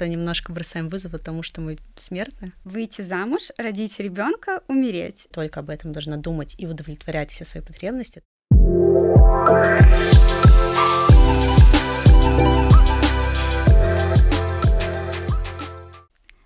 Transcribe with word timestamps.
просто 0.00 0.08
немножко 0.08 0.50
бросаем 0.50 0.88
вызов 0.88 1.12
тому, 1.20 1.42
что 1.42 1.60
мы 1.60 1.76
смертны. 1.96 2.52
Выйти 2.64 3.02
замуж, 3.02 3.50
родить 3.58 4.00
ребенка, 4.00 4.62
умереть. 4.66 5.28
Только 5.30 5.60
об 5.60 5.68
этом 5.68 5.92
должна 5.92 6.16
думать 6.16 6.54
и 6.56 6.66
удовлетворять 6.66 7.30
все 7.30 7.44
свои 7.44 7.62
потребности. 7.62 8.22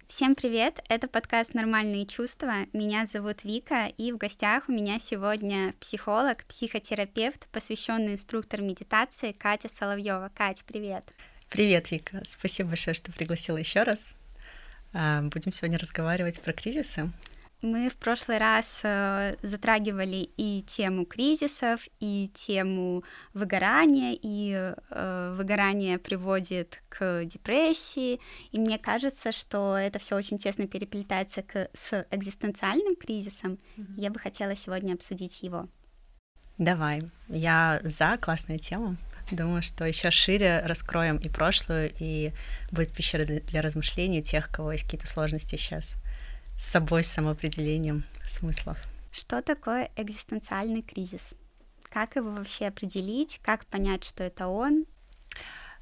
Всем 0.09 0.35
привет! 0.35 0.81
Это 0.89 1.07
подкаст 1.07 1.55
«Нормальные 1.55 2.07
чувства». 2.07 2.67
Меня 2.73 3.07
зовут 3.07 3.45
Вика, 3.45 3.87
и 3.97 4.11
в 4.11 4.17
гостях 4.17 4.65
у 4.69 4.73
меня 4.73 4.99
сегодня 4.99 5.75
психолог, 5.79 6.45
психотерапевт, 6.47 7.47
посвященный 7.53 8.15
инструктор 8.15 8.63
медитации 8.63 9.31
Катя 9.31 9.69
Соловьева. 9.69 10.33
Катя, 10.35 10.65
привет! 10.67 11.05
Привет, 11.55 11.93
Вика! 11.93 12.21
Спасибо 12.25 12.71
большое, 12.71 12.95
что 12.95 13.13
пригласила 13.13 13.59
еще 13.59 13.85
раз. 13.85 14.17
А, 14.93 15.23
будем 15.23 15.53
сегодня 15.53 15.79
разговаривать 15.79 16.41
про 16.41 16.53
кризисы. 16.53 17.13
Мы 17.63 17.91
в 17.91 17.95
прошлый 17.95 18.39
раз 18.39 18.81
э, 18.83 19.35
затрагивали 19.41 20.29
и 20.37 20.65
тему 20.67 21.05
кризисов, 21.05 21.87
и 22.01 22.29
тему 22.35 23.05
выгорания, 23.35 24.19
и 24.21 24.75
э, 24.91 25.35
выгорание 25.37 25.99
приводит 25.99 26.83
к 26.89 27.25
депрессии, 27.25 28.19
и 28.51 28.59
мне 28.59 28.77
кажется, 28.77 29.31
что 29.31 29.77
это 29.77 30.01
все 30.01 30.17
очень 30.17 30.39
тесно 30.39 30.67
переплетается 30.67 31.43
к, 31.43 31.71
с 31.73 32.05
экзистенциальным 32.11 32.97
кризисом. 32.97 33.61
Mm-hmm. 33.77 33.95
Я 33.97 34.11
бы 34.11 34.19
хотела 34.19 34.57
сегодня 34.57 34.95
обсудить 34.95 35.41
его. 35.45 35.69
Давай, 36.59 37.01
я 37.29 37.79
за 37.85 38.19
классную 38.21 38.59
тему. 38.59 38.97
Думаю, 39.31 39.63
что 39.63 39.85
еще 39.85 40.11
шире 40.11 40.63
раскроем 40.65 41.17
и 41.17 41.29
прошлую, 41.29 41.93
и 41.99 42.33
будет 42.71 42.93
пещера 42.93 43.25
для 43.25 43.63
размышлений 43.63 44.23
тех, 44.23 44.49
у 44.51 44.53
кого 44.53 44.73
есть 44.73 44.85
какие-то 44.85 45.07
сложности 45.07 45.57
сейчас 45.57 45.97
с 46.59 46.65
собой, 46.65 47.03
с 47.03 47.09
самоопределением 47.09 48.05
смыслов. 48.27 48.79
Что 49.11 49.43
такое 49.43 49.91
экзистенциальный 49.97 50.83
кризис? 50.83 51.35
Как 51.89 52.17
его 52.17 52.31
вообще 52.31 52.67
определить? 52.67 53.41
Как 53.43 53.65
понять, 53.67 54.05
что 54.05 54.25
это 54.25 54.49
он? 54.49 54.85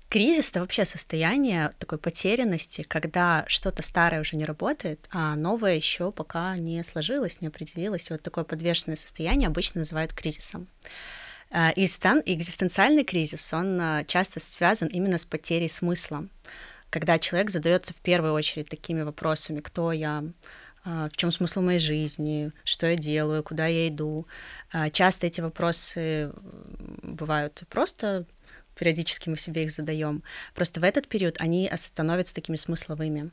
Кризис— 0.08 0.50
это 0.50 0.60
вообще 0.60 0.84
состояние 0.84 1.72
такой 1.78 1.96
потерянности, 1.96 2.82
когда 2.82 3.46
что-то 3.48 3.82
старое 3.82 4.20
уже 4.20 4.36
не 4.36 4.44
работает, 4.44 5.08
а 5.10 5.34
новое 5.36 5.74
еще 5.74 6.12
пока 6.12 6.54
не 6.58 6.84
сложилось, 6.84 7.40
не 7.40 7.48
определилось. 7.48 8.10
И 8.10 8.12
вот 8.12 8.22
такое 8.22 8.44
подвешенное 8.44 8.96
состояние 8.96 9.46
обычно 9.46 9.78
называют 9.78 10.12
кризисом. 10.12 10.68
И 11.52 11.84
экзистенциальный 11.84 13.04
кризис, 13.04 13.52
он 13.52 13.78
а, 13.78 14.04
часто 14.04 14.40
связан 14.40 14.88
именно 14.88 15.18
с 15.18 15.26
потерей 15.26 15.68
смысла, 15.68 16.26
когда 16.88 17.18
человек 17.18 17.50
задается 17.50 17.92
в 17.92 17.96
первую 17.96 18.32
очередь 18.32 18.70
такими 18.70 19.02
вопросами, 19.02 19.60
кто 19.60 19.92
я, 19.92 20.24
а, 20.84 21.10
в 21.10 21.16
чем 21.16 21.30
смысл 21.30 21.60
моей 21.60 21.78
жизни, 21.78 22.52
что 22.64 22.86
я 22.86 22.96
делаю, 22.96 23.42
куда 23.42 23.66
я 23.66 23.88
иду. 23.88 24.26
Часто 24.92 25.26
эти 25.26 25.42
вопросы 25.42 26.32
бывают 27.02 27.64
просто 27.68 28.24
периодически 28.74 29.28
мы 29.28 29.36
себе 29.36 29.64
их 29.64 29.72
задаем. 29.72 30.22
Просто 30.54 30.80
в 30.80 30.84
этот 30.84 31.06
период 31.06 31.36
они 31.38 31.70
становятся 31.76 32.34
такими 32.34 32.56
смысловыми. 32.56 33.30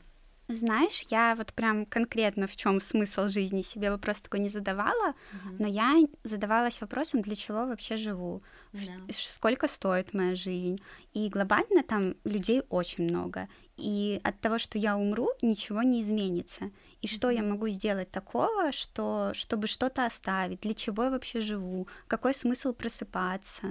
Знаешь, 0.54 1.06
я 1.10 1.34
вот 1.36 1.52
прям 1.52 1.86
конкретно 1.86 2.46
в 2.46 2.56
чем 2.56 2.80
смысл 2.80 3.28
жизни 3.28 3.62
себе 3.62 3.90
вопрос 3.90 4.20
такой 4.20 4.40
не 4.40 4.48
задавала, 4.48 5.10
uh-huh. 5.10 5.56
но 5.58 5.68
я 5.68 5.96
задавалась 6.24 6.80
вопросом, 6.80 7.22
для 7.22 7.36
чего 7.36 7.66
вообще 7.66 7.96
живу, 7.96 8.42
yeah. 8.72 9.12
сколько 9.12 9.68
стоит 9.68 10.12
моя 10.14 10.34
жизнь. 10.34 10.78
И 11.12 11.28
глобально 11.28 11.82
там 11.82 12.14
людей 12.24 12.62
очень 12.68 13.04
много. 13.04 13.48
И 13.80 14.20
от 14.24 14.40
того, 14.40 14.58
что 14.58 14.78
я 14.78 14.96
умру, 14.96 15.30
ничего 15.42 15.82
не 15.82 16.02
изменится. 16.02 16.70
И 17.00 17.06
что 17.06 17.30
я 17.30 17.42
могу 17.42 17.68
сделать 17.68 18.10
такого, 18.10 18.72
что, 18.72 19.32
чтобы 19.34 19.66
что-то 19.66 20.04
оставить? 20.04 20.60
Для 20.60 20.74
чего 20.74 21.04
я 21.04 21.10
вообще 21.10 21.40
живу? 21.40 21.88
Какой 22.06 22.34
смысл 22.34 22.74
просыпаться? 22.74 23.66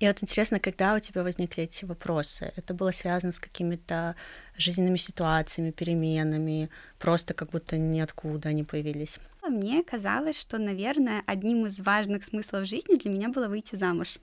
И 0.00 0.06
вот 0.06 0.22
интересно, 0.22 0.58
когда 0.58 0.94
у 0.94 0.98
тебя 0.98 1.22
возникли 1.22 1.62
эти 1.64 1.84
вопросы? 1.84 2.52
Это 2.56 2.74
было 2.74 2.90
связано 2.90 3.32
с 3.32 3.38
какими-то 3.38 4.16
жизненными 4.56 4.96
ситуациями, 4.96 5.70
переменами, 5.70 6.70
просто 6.98 7.34
как 7.34 7.50
будто 7.50 7.78
ниоткуда 7.78 8.48
они 8.48 8.64
появились? 8.64 9.18
Мне 9.48 9.84
казалось, 9.84 10.38
что, 10.38 10.58
наверное, 10.58 11.22
одним 11.26 11.66
из 11.66 11.80
важных 11.80 12.24
смыслов 12.24 12.66
жизни 12.66 12.96
для 12.96 13.10
меня 13.10 13.28
было 13.28 13.46
выйти 13.46 13.76
замуж. 13.76 14.18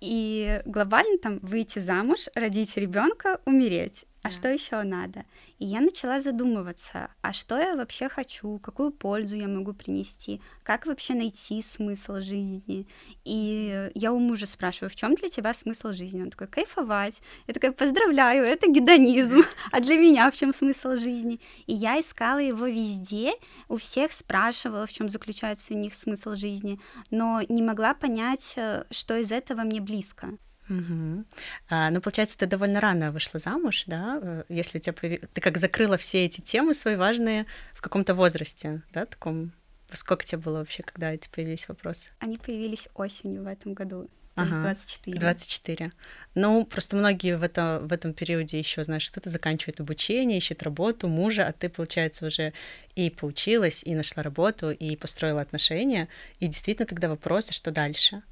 И 0.00 0.60
глобально 0.64 1.18
там 1.18 1.38
выйти 1.40 1.78
замуж, 1.78 2.28
родить 2.34 2.76
ребенка, 2.76 3.40
умереть. 3.44 4.06
А 4.28 4.30
что 4.30 4.48
еще 4.48 4.82
надо? 4.82 5.24
И 5.58 5.64
я 5.64 5.80
начала 5.80 6.20
задумываться, 6.20 7.08
а 7.22 7.32
что 7.32 7.56
я 7.56 7.76
вообще 7.76 8.10
хочу, 8.10 8.58
какую 8.58 8.92
пользу 8.92 9.36
я 9.36 9.48
могу 9.48 9.72
принести, 9.72 10.42
как 10.62 10.84
вообще 10.84 11.14
найти 11.14 11.62
смысл 11.62 12.16
жизни. 12.16 12.86
И 13.24 13.90
я 13.94 14.12
у 14.12 14.18
мужа 14.18 14.44
спрашиваю, 14.44 14.90
в 14.90 14.96
чем 14.96 15.14
для 15.14 15.30
тебя 15.30 15.54
смысл 15.54 15.92
жизни? 15.92 16.20
Он 16.20 16.28
такой, 16.28 16.46
кайфовать. 16.46 17.22
Я 17.46 17.54
такая, 17.54 17.72
поздравляю, 17.72 18.44
это 18.44 18.70
гедонизм. 18.70 19.44
А 19.72 19.80
для 19.80 19.96
меня 19.96 20.30
в 20.30 20.36
чем 20.36 20.52
смысл 20.52 20.98
жизни? 20.98 21.40
И 21.66 21.72
я 21.72 21.98
искала 21.98 22.40
его 22.40 22.66
везде, 22.66 23.32
у 23.68 23.78
всех 23.78 24.12
спрашивала, 24.12 24.86
в 24.86 24.92
чем 24.92 25.08
заключается 25.08 25.72
у 25.72 25.78
них 25.78 25.94
смысл 25.94 26.34
жизни, 26.34 26.78
но 27.10 27.40
не 27.48 27.62
могла 27.62 27.94
понять, 27.94 28.52
э, 28.56 28.84
что 28.90 29.16
из 29.16 29.32
этого 29.32 29.62
мне 29.62 29.80
близко. 29.80 30.36
Угу. 30.68 31.24
А, 31.70 31.90
ну, 31.90 32.00
получается, 32.00 32.38
ты 32.38 32.46
довольно 32.46 32.80
рано 32.80 33.10
вышла 33.10 33.40
замуж, 33.40 33.84
да? 33.86 34.18
Э, 34.22 34.44
если 34.48 34.78
у 34.78 34.80
тебя 34.80 34.92
появ... 34.92 35.20
ты 35.32 35.40
как 35.40 35.58
закрыла 35.58 35.96
все 35.96 36.24
эти 36.24 36.40
темы 36.40 36.74
свои 36.74 36.96
важные 36.96 37.46
в 37.74 37.80
каком-то 37.80 38.14
возрасте, 38.14 38.82
да, 38.92 39.06
таком. 39.06 39.52
Сколько 39.92 40.24
тебе 40.24 40.38
было 40.38 40.58
вообще, 40.58 40.82
когда 40.82 41.12
эти 41.12 41.28
появились 41.30 41.66
вопросы? 41.66 42.10
Они 42.18 42.36
появились 42.36 42.88
осенью 42.94 43.44
в 43.44 43.46
этом 43.46 43.72
году. 43.72 44.10
Ага, 44.38 44.60
24. 44.60 45.18
24. 45.18 45.92
Ну, 46.34 46.64
просто 46.64 46.96
многие 46.96 47.36
в, 47.36 47.42
это, 47.42 47.80
в 47.82 47.92
этом 47.92 48.12
периоде 48.12 48.58
еще, 48.58 48.84
знаешь, 48.84 49.10
кто-то 49.10 49.30
заканчивает 49.30 49.80
обучение, 49.80 50.38
ищет 50.38 50.62
работу, 50.62 51.08
мужа, 51.08 51.46
а 51.46 51.52
ты, 51.52 51.68
получается, 51.68 52.26
уже 52.26 52.52
и 52.94 53.10
поучилась, 53.10 53.82
и 53.84 53.94
нашла 53.94 54.22
работу, 54.22 54.70
и 54.70 54.96
построила 54.96 55.40
отношения. 55.40 56.08
И 56.38 56.46
действительно 56.46 56.86
тогда 56.86 57.08
вопросы, 57.08 57.52
что 57.52 57.70
дальше. 57.70 58.22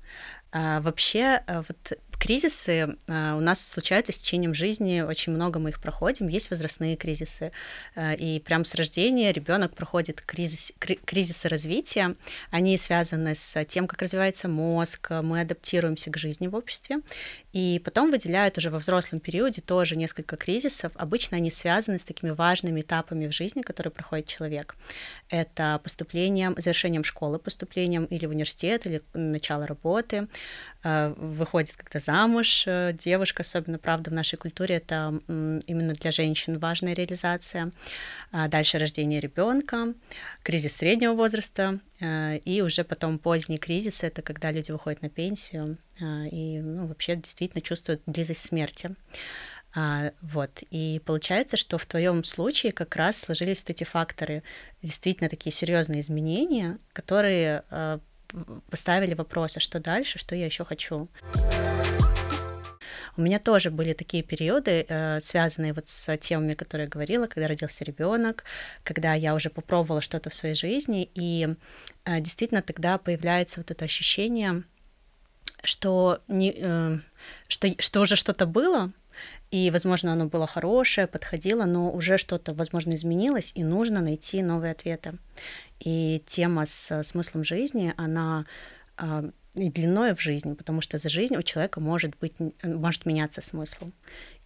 А, 0.52 0.80
вообще, 0.80 1.42
э, 1.46 1.62
вот 1.66 1.98
кризисы 2.18 2.96
э, 3.06 3.32
у 3.34 3.40
нас 3.40 3.66
случаются 3.66 4.12
с 4.12 4.18
течением 4.18 4.54
жизни, 4.54 5.00
очень 5.00 5.32
много 5.32 5.58
мы 5.58 5.70
их 5.70 5.80
проходим, 5.80 6.28
есть 6.28 6.50
возрастные 6.50 6.96
кризисы, 6.96 7.52
э, 7.94 8.16
и 8.16 8.40
прям 8.40 8.64
с 8.64 8.74
рождения 8.74 9.32
ребенок 9.32 9.74
проходит 9.74 10.20
кризис, 10.20 10.72
кризисы 10.78 11.48
развития, 11.48 12.14
они 12.50 12.76
связаны 12.76 13.34
с 13.34 13.64
тем, 13.64 13.86
как 13.86 14.02
развивается 14.02 14.48
мозг, 14.48 15.10
мы 15.22 15.40
адаптируемся 15.40 16.10
к 16.10 16.16
жизни 16.16 16.46
в 16.46 16.54
обществе, 16.54 16.98
и 17.56 17.80
потом 17.84 18.10
выделяют 18.10 18.58
уже 18.58 18.68
во 18.70 18.78
взрослом 18.78 19.20
периоде 19.20 19.62
тоже 19.62 19.96
несколько 19.96 20.36
кризисов, 20.36 20.92
обычно 20.94 21.38
они 21.38 21.50
связаны 21.50 21.98
с 21.98 22.02
такими 22.02 22.30
важными 22.30 22.82
этапами 22.82 23.26
в 23.26 23.32
жизни, 23.32 23.62
которые 23.62 23.90
проходит 23.90 24.26
человек. 24.26 24.76
Это 25.30 25.80
поступлением, 25.82 26.54
завершением 26.58 27.04
школы, 27.04 27.38
поступлением 27.38 28.04
или 28.04 28.26
в 28.26 28.30
университет, 28.30 28.86
или 28.86 29.00
начало 29.14 29.66
работы, 29.66 30.28
Э, 30.86 31.14
выходит 31.16 31.74
когда 31.76 31.98
замуж 31.98 32.64
э, 32.66 32.92
девушка, 32.92 33.42
особенно, 33.42 33.78
правда, 33.78 34.10
в 34.10 34.12
нашей 34.12 34.36
культуре 34.36 34.76
это 34.76 35.20
именно 35.26 35.94
для 35.94 36.10
женщин 36.12 36.58
важная 36.58 36.94
реализация. 36.94 37.72
А 38.30 38.46
дальше 38.46 38.78
рождение 38.78 39.20
ребенка, 39.20 39.94
кризис 40.44 40.76
среднего 40.76 41.14
возраста, 41.14 41.80
э, 41.98 42.38
и 42.44 42.62
уже 42.62 42.84
потом 42.84 43.18
поздний 43.18 43.58
кризис, 43.58 44.04
это 44.04 44.22
когда 44.22 44.52
люди 44.52 44.70
выходят 44.70 45.02
на 45.02 45.08
пенсию 45.08 45.78
и 46.00 46.60
ну, 46.60 46.86
вообще 46.86 47.16
действительно 47.16 47.62
чувствуют 47.62 48.02
близость 48.06 48.42
смерти. 48.42 48.94
А, 49.74 50.12
вот. 50.22 50.62
И 50.70 51.02
получается, 51.04 51.56
что 51.56 51.78
в 51.78 51.86
твоем 51.86 52.24
случае 52.24 52.72
как 52.72 52.96
раз 52.96 53.18
сложились 53.18 53.64
эти 53.66 53.84
факторы, 53.84 54.42
действительно 54.82 55.28
такие 55.28 55.52
серьезные 55.52 56.00
изменения, 56.00 56.78
которые 56.92 57.62
поставили 58.70 59.14
вопросы, 59.14 59.60
что 59.60 59.78
дальше, 59.78 60.18
что 60.18 60.34
я 60.34 60.46
еще 60.46 60.64
хочу. 60.64 61.08
У 63.16 63.22
меня 63.22 63.38
тоже 63.38 63.70
были 63.70 63.94
такие 63.94 64.22
периоды, 64.22 64.84
э, 64.86 65.20
связанные 65.22 65.72
вот 65.72 65.88
с 65.88 66.16
темами, 66.18 66.52
которые 66.52 66.84
я 66.84 66.90
говорила, 66.90 67.26
когда 67.26 67.48
родился 67.48 67.82
ребенок, 67.82 68.44
когда 68.84 69.14
я 69.14 69.34
уже 69.34 69.48
попробовала 69.48 70.02
что-то 70.02 70.28
в 70.28 70.34
своей 70.34 70.54
жизни, 70.54 71.08
и 71.14 71.48
э, 72.04 72.20
действительно 72.20 72.60
тогда 72.60 72.98
появляется 72.98 73.60
вот 73.60 73.70
это 73.70 73.86
ощущение, 73.86 74.64
что, 75.64 76.20
не, 76.28 76.54
э, 76.56 76.98
что, 77.48 77.68
что 77.78 78.00
уже 78.00 78.16
что-то 78.16 78.46
было, 78.46 78.92
и, 79.50 79.70
возможно, 79.70 80.12
оно 80.12 80.26
было 80.26 80.46
хорошее, 80.46 81.06
подходило, 81.06 81.64
но 81.64 81.90
уже 81.90 82.18
что-то, 82.18 82.52
возможно, 82.52 82.94
изменилось, 82.94 83.52
и 83.54 83.64
нужно 83.64 84.00
найти 84.00 84.42
новые 84.42 84.72
ответы. 84.72 85.18
И 85.80 86.22
тема 86.26 86.66
с 86.66 87.02
смыслом 87.04 87.44
жизни, 87.44 87.94
она 87.96 88.46
а, 88.96 89.24
и 89.54 89.70
длиной 89.70 90.14
в 90.14 90.20
жизни, 90.20 90.54
потому 90.54 90.80
что 90.80 90.98
за 90.98 91.08
жизнь 91.08 91.36
у 91.36 91.42
человека 91.42 91.80
может 91.80 92.16
быть, 92.18 92.34
может 92.62 93.06
меняться 93.06 93.40
смысл. 93.40 93.90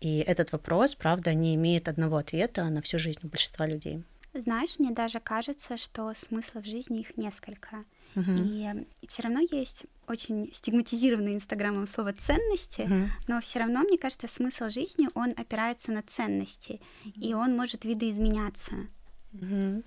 И 0.00 0.19
этот 0.19 0.52
вопрос, 0.52 0.94
правда, 0.94 1.35
не 1.35 1.55
имеет 1.55 1.88
одного 1.88 2.17
ответа 2.17 2.64
на 2.64 2.81
всю 2.81 2.99
жизнь 2.99 3.20
у 3.23 3.29
большинства 3.29 3.67
людей. 3.67 4.05
Знаешь, 4.32 4.79
мне 4.79 4.93
даже 4.93 5.19
кажется, 5.19 5.76
что 5.76 6.14
смыслов 6.14 6.64
жизни 6.64 7.00
их 7.00 7.17
несколько. 7.17 7.85
Uh-huh. 8.15 8.87
И 9.01 9.07
все 9.07 9.23
равно 9.23 9.41
есть 9.51 9.85
очень 10.07 10.53
стигматизированное 10.53 11.35
Инстаграмом 11.35 11.87
слово 11.87 12.12
ценности, 12.12 12.83
uh-huh. 12.83 13.09
но 13.29 13.41
все 13.41 13.61
равно, 13.61 13.81
мне 13.81 13.99
кажется, 13.99 14.27
смысл 14.27 14.69
жизни, 14.69 15.09
он 15.15 15.31
опирается 15.37 15.93
на 15.93 16.03
ценности, 16.03 16.81
uh-huh. 17.05 17.12
и 17.21 17.35
он 17.35 17.57
может 17.57 17.85
видоизменяться. 17.85 18.73
Uh-huh. 19.33 19.85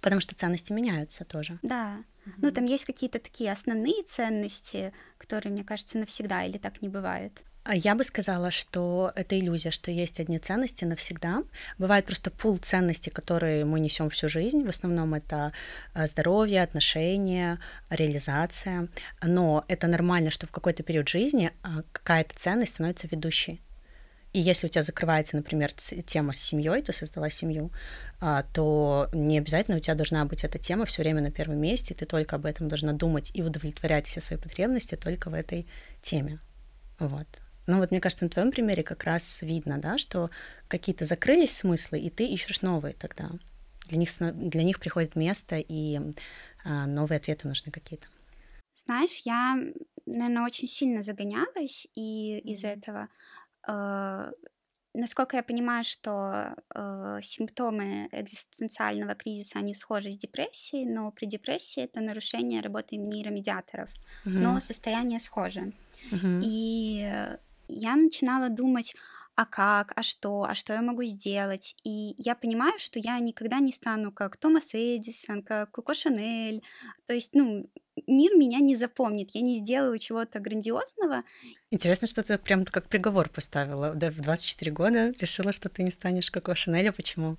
Потому 0.00 0.20
что 0.20 0.34
ценности 0.34 0.72
меняются 0.72 1.24
тоже. 1.24 1.58
Да. 1.62 2.02
Uh-huh. 2.24 2.32
Ну, 2.38 2.50
там 2.50 2.64
есть 2.64 2.84
какие-то 2.84 3.18
такие 3.18 3.52
основные 3.52 4.02
ценности, 4.04 4.94
которые, 5.18 5.52
мне 5.52 5.64
кажется, 5.64 5.98
навсегда, 5.98 6.44
или 6.44 6.56
так 6.56 6.80
не 6.80 6.88
бывает. 6.88 7.42
А 7.64 7.74
я 7.74 7.94
бы 7.94 8.02
сказала, 8.02 8.50
что 8.50 9.12
это 9.14 9.38
иллюзия, 9.38 9.70
что 9.70 9.90
есть 9.90 10.20
одни 10.20 10.38
ценности 10.38 10.84
навсегда. 10.86 11.42
Бывает 11.76 12.06
просто 12.06 12.30
пул 12.30 12.56
ценностей, 12.56 13.10
которые 13.10 13.66
мы 13.66 13.78
несем 13.80 14.08
всю 14.08 14.28
жизнь. 14.30 14.64
В 14.64 14.70
основном 14.70 15.12
это 15.12 15.52
а, 15.92 16.06
здоровье, 16.06 16.62
отношения, 16.62 17.58
реализация. 17.90 18.88
Но 19.22 19.66
это 19.68 19.86
нормально, 19.86 20.30
что 20.30 20.46
в 20.46 20.50
какой-то 20.50 20.82
период 20.82 21.08
жизни 21.08 21.52
а, 21.62 21.82
какая-то 21.92 22.34
ценность 22.38 22.72
становится 22.72 23.06
ведущей. 23.06 23.60
И 24.32 24.40
если 24.40 24.66
у 24.66 24.70
тебя 24.70 24.82
закрывается, 24.82 25.36
например, 25.36 25.72
тема 25.72 26.32
с 26.32 26.40
семьей, 26.40 26.82
ты 26.82 26.92
создала 26.92 27.30
семью, 27.30 27.70
то 28.52 29.08
не 29.14 29.38
обязательно 29.38 29.78
у 29.78 29.80
тебя 29.80 29.94
должна 29.94 30.22
быть 30.26 30.44
эта 30.44 30.58
тема 30.58 30.84
все 30.84 31.00
время 31.00 31.22
на 31.22 31.30
первом 31.30 31.58
месте, 31.58 31.94
ты 31.94 32.04
только 32.04 32.36
об 32.36 32.44
этом 32.44 32.68
должна 32.68 32.92
думать 32.92 33.30
и 33.32 33.42
удовлетворять 33.42 34.06
все 34.06 34.20
свои 34.20 34.38
потребности 34.38 34.96
только 34.96 35.30
в 35.30 35.34
этой 35.34 35.66
теме. 36.02 36.40
Вот. 36.98 37.26
Ну 37.68 37.78
вот 37.78 37.90
мне 37.90 38.00
кажется, 38.00 38.24
на 38.24 38.30
твоем 38.30 38.50
примере 38.50 38.82
как 38.82 39.04
раз 39.04 39.42
видно, 39.42 39.78
да, 39.78 39.98
что 39.98 40.30
какие-то 40.68 41.04
закрылись 41.04 41.54
смыслы, 41.54 41.98
и 41.98 42.08
ты 42.08 42.26
ищешь 42.26 42.62
новые 42.62 42.94
тогда. 42.94 43.30
Для 43.88 43.98
них, 43.98 44.08
для 44.18 44.64
них 44.64 44.80
приходит 44.80 45.16
место, 45.16 45.56
и 45.58 46.00
а, 46.64 46.86
новые 46.86 47.18
ответы 47.18 47.46
нужны 47.46 47.70
какие-то. 47.70 48.06
Знаешь, 48.74 49.20
я, 49.24 49.54
наверное, 50.06 50.44
очень 50.44 50.66
сильно 50.66 51.02
загонялась, 51.02 51.86
и 51.94 52.38
из-за 52.38 52.68
этого 52.68 53.08
э, 53.68 54.32
насколько 54.94 55.36
я 55.36 55.42
понимаю, 55.42 55.84
что 55.84 56.54
э, 56.74 57.18
симптомы 57.22 58.08
экзистенциального 58.12 59.14
кризиса, 59.14 59.58
они 59.58 59.74
схожи 59.74 60.12
с 60.12 60.16
депрессией, 60.16 60.86
но 60.86 61.10
при 61.10 61.26
депрессии 61.26 61.82
это 61.82 62.00
нарушение 62.00 62.62
работы 62.62 62.96
нейромедиаторов, 62.96 63.90
угу. 64.24 64.34
но 64.34 64.60
состояние 64.60 65.20
схоже. 65.20 65.72
Угу. 66.12 66.40
И 66.42 67.36
я 67.68 67.96
начинала 67.96 68.48
думать, 68.48 68.94
а 69.38 69.46
как, 69.46 69.92
а 69.94 70.02
что, 70.02 70.42
а 70.42 70.56
что 70.56 70.72
я 70.72 70.82
могу 70.82 71.04
сделать. 71.04 71.76
И 71.84 72.16
я 72.18 72.34
понимаю, 72.34 72.76
что 72.78 72.98
я 72.98 73.20
никогда 73.20 73.60
не 73.60 73.72
стану 73.72 74.10
как 74.10 74.36
Томас 74.36 74.70
Эдисон, 74.72 75.42
как 75.44 75.70
Коко 75.70 75.94
Шанель. 75.94 76.64
То 77.06 77.14
есть, 77.14 77.34
ну, 77.34 77.70
мир 78.08 78.34
меня 78.34 78.58
не 78.58 78.74
запомнит, 78.74 79.30
я 79.34 79.40
не 79.40 79.58
сделаю 79.58 79.96
чего-то 79.98 80.40
грандиозного. 80.40 81.20
Интересно, 81.70 82.08
что 82.08 82.24
ты 82.24 82.36
прям 82.36 82.64
как 82.64 82.88
приговор 82.88 83.28
поставила. 83.28 83.94
Да, 83.94 84.10
в 84.10 84.20
24 84.20 84.72
года 84.72 85.14
решила, 85.20 85.52
что 85.52 85.68
ты 85.68 85.84
не 85.84 85.92
станешь 85.92 86.32
Коко 86.32 86.56
Шанель, 86.56 86.88
а 86.88 86.92
почему? 86.92 87.36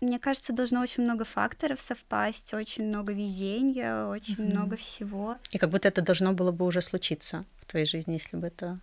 Мне 0.00 0.18
кажется, 0.18 0.52
должно 0.52 0.80
очень 0.80 1.04
много 1.04 1.24
факторов 1.24 1.80
совпасть, 1.80 2.52
очень 2.52 2.86
много 2.88 3.12
везения, 3.12 4.06
очень 4.06 4.34
mm-hmm. 4.34 4.50
много 4.50 4.76
всего. 4.76 5.36
И 5.52 5.58
как 5.58 5.70
будто 5.70 5.86
это 5.86 6.02
должно 6.02 6.32
было 6.32 6.50
бы 6.50 6.64
уже 6.64 6.82
случиться 6.82 7.44
в 7.60 7.66
твоей 7.66 7.86
жизни, 7.86 8.14
если 8.14 8.36
бы 8.36 8.48
это 8.48 8.80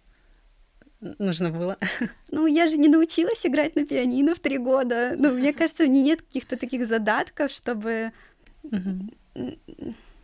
нужно 1.20 1.52
было? 1.52 1.78
Ну, 2.32 2.48
я 2.48 2.68
же 2.68 2.78
не 2.78 2.88
научилась 2.88 3.46
играть 3.46 3.76
на 3.76 3.86
пианино 3.86 4.36
в 4.36 4.40
три 4.40 4.58
года. 4.58 5.14
Ну, 5.18 5.34
мне 5.34 5.54
кажется, 5.54 5.84
у 5.84 5.88
нее 5.88 6.04
нет 6.04 6.22
каких-то 6.22 6.58
таких 6.58 6.88
задатков, 6.88 7.52
чтобы... 7.52 8.12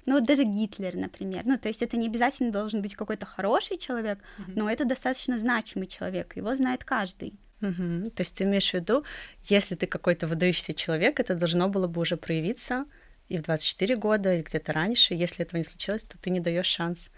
Ну, 0.08 0.16
вот 0.16 0.26
даже 0.26 0.44
Гитлер, 0.44 0.96
например. 0.96 1.44
Ну, 1.46 1.58
то 1.58 1.68
есть 1.68 1.84
это 1.84 1.96
не 1.96 2.08
обязательно 2.08 2.52
должен 2.52 2.82
быть 2.82 2.96
какой-то 2.96 3.26
хороший 3.26 3.78
человек, 3.78 4.20
но 4.48 4.70
это 4.70 4.84
достаточно 4.84 5.38
значимый 5.38 5.88
человек. 5.88 6.36
Его 6.36 6.56
знает 6.56 6.84
каждый. 6.84 7.34
Угу. 7.62 8.12
То 8.16 8.22
есть 8.22 8.36
ты 8.36 8.44
имеешь 8.44 8.72
в 8.72 8.74
виду, 8.74 9.04
если 9.44 9.76
ты 9.76 9.86
какой-то 9.86 10.26
выдающийся 10.26 10.74
человек, 10.74 11.20
это 11.20 11.36
должно 11.36 11.70
было 11.70 11.88
бы 11.88 12.02
уже 12.02 12.18
проявиться 12.18 12.86
и 13.30 13.38
в 13.38 13.44
24 13.44 13.96
года, 13.96 14.34
или 14.34 14.42
где-то 14.42 14.74
раньше. 14.74 15.14
Если 15.14 15.46
этого 15.46 15.58
не 15.58 15.64
случилось, 15.64 16.04
то 16.04 16.18
ты 16.18 16.32
не 16.32 16.40
даешь 16.40 16.66
шанс 16.66 17.12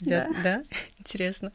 да. 0.00 0.28
да? 0.42 0.62
Интересно. 0.98 1.52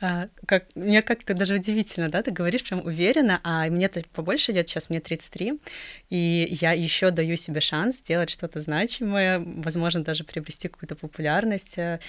А, 0.00 0.28
как, 0.46 0.64
мне 0.74 1.02
как-то 1.02 1.34
даже 1.34 1.54
удивительно, 1.56 2.08
да, 2.08 2.22
ты 2.22 2.30
говоришь 2.30 2.64
прям 2.64 2.84
уверенно, 2.84 3.40
а 3.44 3.66
мне-то 3.66 4.02
побольше 4.12 4.52
лет, 4.52 4.68
сейчас 4.68 4.90
мне 4.90 5.00
33, 5.00 5.60
и 6.08 6.48
я 6.60 6.72
еще 6.72 7.10
даю 7.10 7.36
себе 7.36 7.60
шанс 7.60 7.98
сделать 7.98 8.30
что-то 8.30 8.60
значимое, 8.60 9.38
возможно, 9.38 10.02
даже 10.02 10.24
приобрести 10.24 10.68
какую-то 10.68 10.96
популярность. 10.96 11.78
Э, 11.78 12.00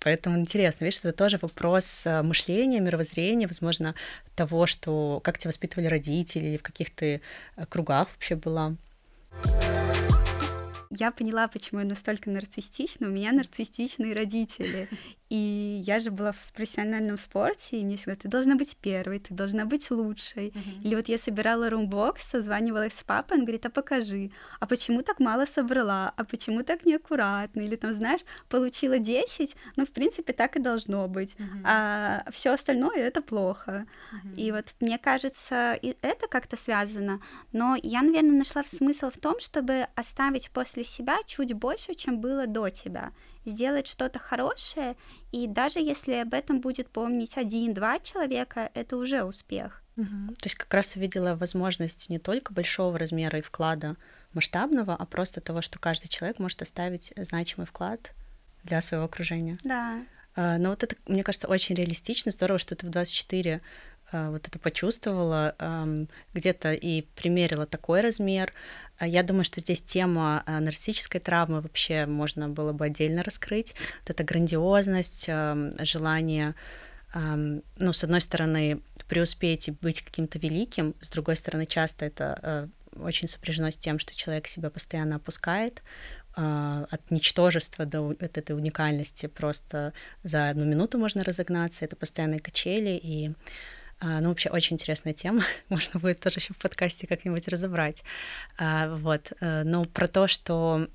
поэтому 0.00 0.38
интересно, 0.38 0.84
видишь, 0.84 1.00
это 1.00 1.12
тоже 1.12 1.38
вопрос 1.40 2.06
э, 2.06 2.22
мышления, 2.22 2.80
мировоззрения, 2.80 3.46
возможно, 3.46 3.94
того, 4.34 4.66
что 4.66 5.20
как 5.22 5.38
тебя 5.38 5.50
воспитывали 5.50 5.86
родители, 5.86 6.56
в 6.56 6.62
каких 6.62 6.90
ты 6.90 7.20
э, 7.56 7.66
кругах 7.66 8.08
вообще 8.14 8.36
была 8.36 8.74
я 10.94 11.10
поняла, 11.10 11.48
почему 11.48 11.80
я 11.80 11.86
настолько 11.86 12.30
нарциссична. 12.30 13.08
У 13.08 13.10
меня 13.10 13.32
нарциссичные 13.32 14.14
родители. 14.14 14.88
И 15.34 15.82
я 15.84 15.98
же 15.98 16.12
была 16.12 16.30
в 16.30 16.52
профессиональном 16.52 17.18
спорте, 17.18 17.80
и 17.80 17.84
мне 17.84 17.96
всегда, 17.96 18.14
ты 18.14 18.28
должна 18.28 18.54
быть 18.54 18.76
первой, 18.76 19.18
ты 19.18 19.34
должна 19.34 19.64
быть 19.64 19.90
лучшей. 19.90 20.50
Uh-huh. 20.50 20.82
Или 20.84 20.94
вот 20.94 21.08
я 21.08 21.18
собирала 21.18 21.68
румбокс, 21.70 22.22
созванивалась 22.22 22.92
с 22.92 23.02
папой, 23.02 23.38
он 23.38 23.44
говорит, 23.44 23.66
а 23.66 23.70
покажи, 23.70 24.30
а 24.60 24.66
почему 24.66 25.02
так 25.02 25.18
мало 25.18 25.44
собрала, 25.44 26.12
а 26.16 26.24
почему 26.24 26.62
так 26.62 26.86
неаккуратно, 26.86 27.62
или 27.62 27.74
там, 27.74 27.94
знаешь, 27.94 28.20
получила 28.48 29.00
10, 29.00 29.56
ну, 29.76 29.84
в 29.84 29.90
принципе, 29.90 30.32
так 30.32 30.54
и 30.54 30.60
должно 30.60 31.08
быть, 31.08 31.34
uh-huh. 31.34 31.62
а 31.64 32.24
все 32.30 32.50
остальное 32.50 32.98
это 32.98 33.20
плохо. 33.20 33.86
Uh-huh. 34.12 34.34
И 34.36 34.52
вот 34.52 34.66
мне 34.78 34.98
кажется, 34.98 35.76
и 35.82 35.96
это 36.02 36.28
как-то 36.28 36.56
связано, 36.56 37.20
но 37.50 37.76
я, 37.82 38.02
наверное, 38.02 38.38
нашла 38.38 38.62
смысл 38.62 39.10
в 39.10 39.18
том, 39.18 39.40
чтобы 39.40 39.88
оставить 39.96 40.52
после 40.52 40.84
себя 40.84 41.18
чуть 41.26 41.54
больше, 41.54 41.94
чем 41.94 42.20
было 42.20 42.46
до 42.46 42.68
тебя 42.68 43.10
сделать 43.44 43.86
что-то 43.86 44.18
хорошее, 44.18 44.96
и 45.32 45.46
даже 45.46 45.80
если 45.80 46.14
об 46.14 46.34
этом 46.34 46.60
будет 46.60 46.88
помнить 46.88 47.36
один-два 47.36 47.98
человека, 47.98 48.70
это 48.74 48.96
уже 48.96 49.24
успех. 49.24 49.82
Угу. 49.96 50.34
То 50.38 50.44
есть 50.44 50.56
как 50.56 50.72
раз 50.74 50.96
увидела 50.96 51.36
возможность 51.36 52.10
не 52.10 52.18
только 52.18 52.52
большого 52.52 52.98
размера 52.98 53.38
и 53.38 53.42
вклада 53.42 53.96
масштабного, 54.32 54.96
а 54.96 55.06
просто 55.06 55.40
того, 55.40 55.62
что 55.62 55.78
каждый 55.78 56.08
человек 56.08 56.38
может 56.38 56.60
оставить 56.62 57.12
значимый 57.16 57.66
вклад 57.66 58.12
для 58.64 58.80
своего 58.80 59.04
окружения. 59.04 59.58
Да. 59.62 60.02
А, 60.36 60.58
но 60.58 60.70
вот 60.70 60.82
это, 60.82 60.96
мне 61.06 61.22
кажется, 61.22 61.46
очень 61.46 61.74
реалистично. 61.76 62.32
Здорово, 62.32 62.58
что 62.58 62.74
ты 62.74 62.86
в 62.86 62.90
24 62.90 63.54
а, 63.54 63.60
вот 64.30 64.46
это 64.46 64.58
почувствовала, 64.58 65.54
где-то 66.34 66.72
и 66.72 67.02
примерила 67.16 67.66
такой 67.66 68.00
размер. 68.00 68.52
А 68.98 69.06
я 69.06 69.22
думаю, 69.22 69.44
что 69.44 69.60
здесь 69.60 69.82
тема 69.82 70.44
а, 70.46 70.60
нарциссической 70.60 71.20
травмы 71.20 71.60
вообще 71.60 72.06
можно 72.06 72.48
было 72.48 72.72
бы 72.72 72.86
отдельно 72.86 73.24
раскрыть. 73.24 73.74
Вот 74.02 74.10
эта 74.10 74.22
грандиозность, 74.22 75.28
желание, 75.80 76.54
ну, 77.12 77.92
с 77.92 78.04
одной 78.04 78.20
стороны, 78.20 78.80
преуспеть 79.08 79.68
и 79.68 79.72
быть 79.72 80.02
каким-то 80.02 80.38
великим, 80.38 80.94
с 81.00 81.10
другой 81.10 81.34
стороны, 81.34 81.66
часто 81.66 82.04
это 82.04 82.70
очень 82.96 83.26
сопряжено 83.26 83.70
с 83.70 83.76
тем, 83.76 83.98
что 83.98 84.14
человек 84.14 84.46
себя 84.46 84.70
постоянно 84.70 85.16
опускает, 85.16 85.82
от 86.36 87.10
ничтожества 87.10 87.86
до 87.86 88.10
от 88.10 88.38
этой 88.38 88.56
уникальности 88.56 89.26
просто 89.26 89.92
за 90.24 90.50
одну 90.50 90.64
минуту 90.64 90.98
можно 90.98 91.22
разогнаться, 91.22 91.84
это 91.84 91.94
постоянные 91.94 92.40
качели, 92.40 92.98
и 93.00 93.30
ну, 94.00 94.28
вообще 94.28 94.50
очень 94.50 94.74
интересная 94.74 95.14
тема. 95.14 95.44
Можно 95.68 96.00
будет 96.00 96.20
тоже 96.20 96.38
еще 96.38 96.54
в 96.54 96.58
подкасте 96.58 97.06
как-нибудь 97.06 97.48
разобрать. 97.48 98.02
А, 98.58 98.94
вот. 98.96 99.32
Э, 99.40 99.62
но 99.64 99.84
про 99.84 100.08
то, 100.08 100.26
что 100.26 100.88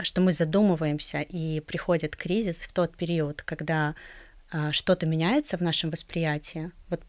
что 0.00 0.20
мы 0.20 0.32
задумываемся, 0.32 1.20
и 1.22 1.60
приходит 1.60 2.14
кризис 2.14 2.58
в 2.58 2.72
тот 2.72 2.96
период, 2.96 3.42
когда 3.42 3.94
а, 4.50 4.72
что-то 4.72 5.06
меняется 5.06 5.56
в 5.56 5.60
нашем 5.60 5.90
восприятии. 5.90 6.70
Вот 6.88 7.02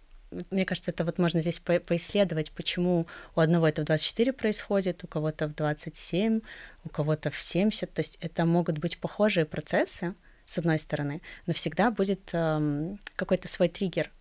мне 0.51 0.65
кажется, 0.65 0.91
это 0.91 1.05
вот 1.05 1.17
можно 1.17 1.39
здесь 1.39 1.59
по 1.59 1.79
поисследовать, 1.79 2.51
почему 2.51 3.05
у 3.35 3.39
одного 3.39 3.67
это 3.67 3.81
в 3.81 3.85
24 3.85 4.33
происходит, 4.33 5.03
у 5.03 5.07
кого-то 5.07 5.47
в 5.47 5.55
27, 5.55 6.41
у 6.83 6.89
кого-то 6.89 7.31
в 7.31 7.41
70. 7.41 7.91
То 7.91 7.99
есть 7.99 8.17
это 8.21 8.45
могут 8.45 8.77
быть 8.77 8.99
похожие 8.99 9.45
процессы, 9.45 10.13
с 10.45 10.57
одной 10.57 10.79
стороны, 10.79 11.21
но 11.45 11.53
всегда 11.53 11.91
будет 11.91 12.29
эм, 12.33 12.99
какой-то 13.15 13.47
свой 13.47 13.69
триггер, 13.69 14.11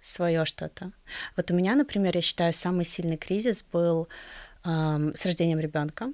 свое 0.00 0.44
что-то. 0.44 0.92
Вот 1.36 1.50
у 1.50 1.54
меня, 1.54 1.74
например, 1.74 2.16
я 2.16 2.22
считаю, 2.22 2.52
самый 2.52 2.84
сильный 2.84 3.16
кризис 3.16 3.64
был 3.72 4.08
эм, 4.64 5.14
с 5.14 5.24
рождением 5.26 5.60
ребенка. 5.60 6.12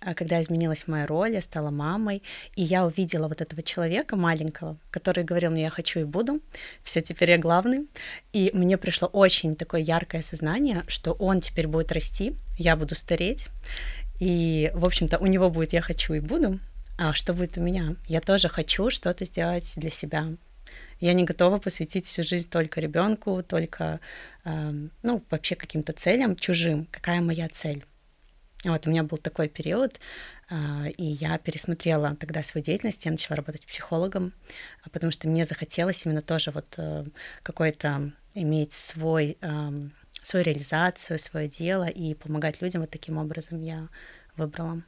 а, 0.00 0.14
когда 0.14 0.40
изменилась 0.40 0.88
моя 0.88 1.06
роль, 1.06 1.32
я 1.32 1.40
стала 1.40 1.70
мамой, 1.70 2.22
и 2.56 2.62
я 2.62 2.84
увидела 2.86 3.28
вот 3.28 3.40
этого 3.40 3.62
человека 3.62 4.16
маленького, 4.16 4.76
который 4.90 5.24
говорил 5.24 5.50
мне, 5.50 5.62
я 5.62 5.70
хочу 5.70 6.00
и 6.00 6.04
буду, 6.04 6.40
все 6.82 7.00
теперь 7.00 7.30
я 7.30 7.38
главный, 7.38 7.86
и 8.32 8.50
мне 8.52 8.76
пришло 8.78 9.08
очень 9.08 9.54
такое 9.54 9.80
яркое 9.80 10.22
сознание, 10.22 10.82
что 10.88 11.12
он 11.12 11.40
теперь 11.40 11.68
будет 11.68 11.92
расти, 11.92 12.34
я 12.58 12.76
буду 12.76 12.94
стареть, 12.94 13.48
и, 14.18 14.70
в 14.74 14.84
общем-то, 14.84 15.18
у 15.18 15.26
него 15.26 15.50
будет 15.50 15.72
«я 15.72 15.82
хочу 15.82 16.14
и 16.14 16.20
буду», 16.20 16.58
а 16.98 17.14
что 17.14 17.32
будет 17.32 17.56
у 17.56 17.60
меня? 17.60 17.96
Я 18.06 18.20
тоже 18.20 18.48
хочу 18.48 18.90
что-то 18.90 19.24
сделать 19.24 19.72
для 19.76 19.90
себя. 19.90 20.26
Я 21.02 21.14
не 21.14 21.24
готова 21.24 21.58
посвятить 21.58 22.06
всю 22.06 22.22
жизнь 22.22 22.48
только 22.48 22.80
ребенку, 22.80 23.42
только, 23.42 23.98
э, 24.44 24.70
ну, 25.02 25.22
вообще 25.30 25.56
каким-то 25.56 25.92
целям 25.92 26.36
чужим. 26.36 26.86
Какая 26.92 27.20
моя 27.20 27.48
цель? 27.48 27.84
Вот 28.64 28.86
у 28.86 28.90
меня 28.90 29.02
был 29.02 29.18
такой 29.18 29.48
период, 29.48 29.98
э, 30.48 30.90
и 30.96 31.04
я 31.04 31.38
пересмотрела 31.38 32.14
тогда 32.14 32.44
свою 32.44 32.64
деятельность, 32.64 33.04
я 33.04 33.10
начала 33.10 33.36
работать 33.36 33.66
психологом, 33.66 34.32
потому 34.92 35.10
что 35.10 35.26
мне 35.26 35.44
захотелось 35.44 36.06
именно 36.06 36.22
тоже 36.22 36.52
вот 36.52 36.74
э, 36.76 37.04
какой-то 37.42 38.12
иметь 38.34 38.72
свой, 38.72 39.38
э, 39.40 39.88
свою 40.22 40.44
реализацию, 40.44 41.18
свое 41.18 41.48
дело 41.48 41.88
и 41.88 42.14
помогать 42.14 42.62
людям 42.62 42.82
вот 42.82 42.90
таким 42.90 43.18
образом 43.18 43.60
я 43.60 43.88
выбрала. 44.36 44.84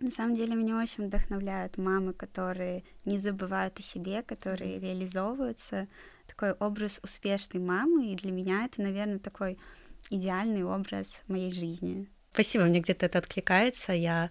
На 0.00 0.10
самом 0.10 0.34
деле 0.34 0.54
меня 0.54 0.78
очень 0.78 1.06
вдохновляют 1.06 1.76
мамы, 1.76 2.14
которые 2.14 2.84
не 3.04 3.18
забывают 3.18 3.78
о 3.78 3.82
себе, 3.82 4.22
которые 4.22 4.80
реализовываются. 4.80 5.88
Такой 6.26 6.52
образ 6.52 7.00
успешной 7.02 7.62
мамы, 7.62 8.10
и 8.10 8.16
для 8.16 8.32
меня 8.32 8.64
это, 8.64 8.80
наверное, 8.80 9.18
такой 9.18 9.58
идеальный 10.08 10.64
образ 10.64 11.22
моей 11.28 11.50
жизни. 11.52 12.08
Спасибо, 12.32 12.64
мне 12.64 12.80
где-то 12.80 13.06
это 13.06 13.18
откликается. 13.18 13.92
Я 13.92 14.30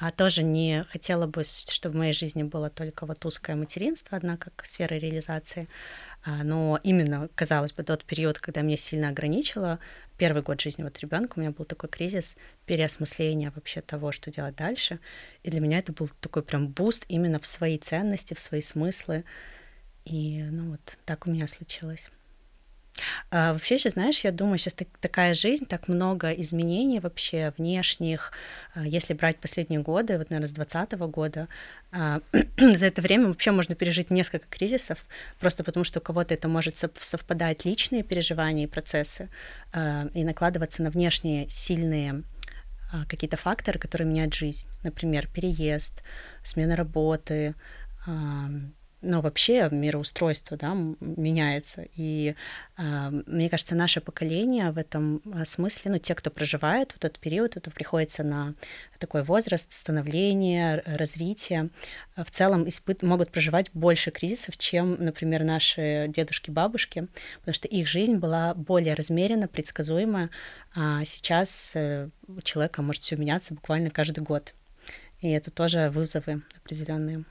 а, 0.00 0.10
тоже 0.10 0.42
не 0.42 0.84
хотела 0.84 1.26
бы, 1.26 1.44
чтобы 1.44 1.94
в 1.94 1.98
моей 1.98 2.14
жизни 2.14 2.42
было 2.42 2.70
только 2.70 3.04
вот 3.04 3.24
узкое 3.26 3.54
материнство, 3.54 4.16
одна 4.16 4.38
как 4.38 4.64
сфера 4.64 4.94
реализации. 4.94 5.68
А, 6.24 6.42
но 6.42 6.80
именно, 6.82 7.28
казалось 7.34 7.72
бы, 7.72 7.82
тот 7.82 8.04
период, 8.04 8.38
когда 8.38 8.62
меня 8.62 8.78
сильно 8.78 9.10
ограничило, 9.10 9.78
первый 10.16 10.40
год 10.42 10.58
жизни 10.58 10.82
вот 10.82 10.98
ребенка, 11.00 11.34
у 11.36 11.40
меня 11.40 11.50
был 11.50 11.66
такой 11.66 11.90
кризис 11.90 12.38
переосмысления 12.64 13.52
вообще 13.54 13.82
того, 13.82 14.10
что 14.10 14.30
делать 14.30 14.56
дальше. 14.56 15.00
И 15.42 15.50
для 15.50 15.60
меня 15.60 15.78
это 15.78 15.92
был 15.92 16.08
такой 16.20 16.42
прям 16.42 16.68
boost 16.68 17.04
именно 17.08 17.38
в 17.38 17.46
свои 17.46 17.76
ценности, 17.76 18.32
в 18.32 18.40
свои 18.40 18.62
смыслы. 18.62 19.24
И 20.06 20.42
ну 20.50 20.70
вот 20.70 20.96
так 21.04 21.26
у 21.26 21.30
меня 21.30 21.46
случилось. 21.46 22.10
А, 23.30 23.52
вообще 23.52 23.78
сейчас, 23.78 23.94
знаешь, 23.94 24.20
я 24.20 24.32
думаю, 24.32 24.58
сейчас 24.58 24.74
так, 24.74 24.88
такая 25.00 25.34
жизнь, 25.34 25.66
так 25.66 25.88
много 25.88 26.30
изменений 26.32 27.00
вообще 27.00 27.52
внешних. 27.56 28.32
А, 28.74 28.86
если 28.86 29.14
брать 29.14 29.38
последние 29.38 29.80
годы, 29.80 30.18
вот, 30.18 30.30
наверное, 30.30 30.48
с 30.48 30.52
2020 30.52 30.92
года, 31.12 31.48
а, 31.92 32.20
за 32.58 32.86
это 32.86 33.02
время 33.02 33.28
вообще 33.28 33.50
можно 33.50 33.74
пережить 33.74 34.10
несколько 34.10 34.46
кризисов, 34.48 35.04
просто 35.38 35.64
потому 35.64 35.84
что 35.84 36.00
у 36.00 36.02
кого-то 36.02 36.34
это 36.34 36.48
может 36.48 36.76
совпадать 36.76 37.64
личные 37.64 38.02
переживания 38.02 38.64
и 38.64 38.68
процессы 38.68 39.28
а, 39.72 40.08
и 40.14 40.24
накладываться 40.24 40.82
на 40.82 40.90
внешние 40.90 41.48
сильные 41.48 42.22
а, 42.92 43.04
какие-то 43.06 43.36
факторы, 43.36 43.78
которые 43.78 44.08
меняют 44.08 44.34
жизнь. 44.34 44.66
Например, 44.82 45.26
переезд, 45.26 46.02
смена 46.42 46.76
работы, 46.76 47.54
но 49.02 49.20
вообще 49.20 49.68
мироустройство 49.70 50.56
да, 50.56 50.74
меняется. 51.00 51.86
И 51.94 52.34
э, 52.76 53.22
мне 53.26 53.48
кажется, 53.48 53.74
наше 53.74 54.00
поколение 54.00 54.70
в 54.70 54.78
этом 54.78 55.22
а, 55.32 55.44
смысле, 55.44 55.92
ну, 55.92 55.98
те, 55.98 56.14
кто 56.14 56.30
проживает 56.30 56.92
в 56.92 56.96
этот 56.96 57.18
период, 57.18 57.56
это 57.56 57.70
приходится 57.70 58.22
на 58.22 58.54
такой 58.98 59.22
возраст 59.22 59.72
становления, 59.72 60.82
развития, 60.84 61.70
в 62.16 62.30
целом 62.30 62.68
испыт... 62.68 63.02
могут 63.02 63.30
проживать 63.30 63.70
больше 63.72 64.10
кризисов, 64.10 64.58
чем, 64.58 65.02
например, 65.02 65.44
наши 65.44 66.06
дедушки, 66.08 66.50
бабушки, 66.50 67.08
потому 67.38 67.54
что 67.54 67.68
их 67.68 67.86
жизнь 67.86 68.16
была 68.16 68.54
более 68.54 68.94
размерена, 68.94 69.48
предсказуема, 69.48 70.28
а 70.74 71.04
сейчас 71.06 71.72
э, 71.74 72.10
у 72.28 72.40
человека 72.42 72.82
может 72.82 73.02
все 73.02 73.16
меняться 73.16 73.54
буквально 73.54 73.90
каждый 73.90 74.22
год. 74.22 74.52
И 75.20 75.30
это 75.30 75.50
тоже 75.50 75.90
вызовы 75.90 76.42
определенные. 76.62 77.24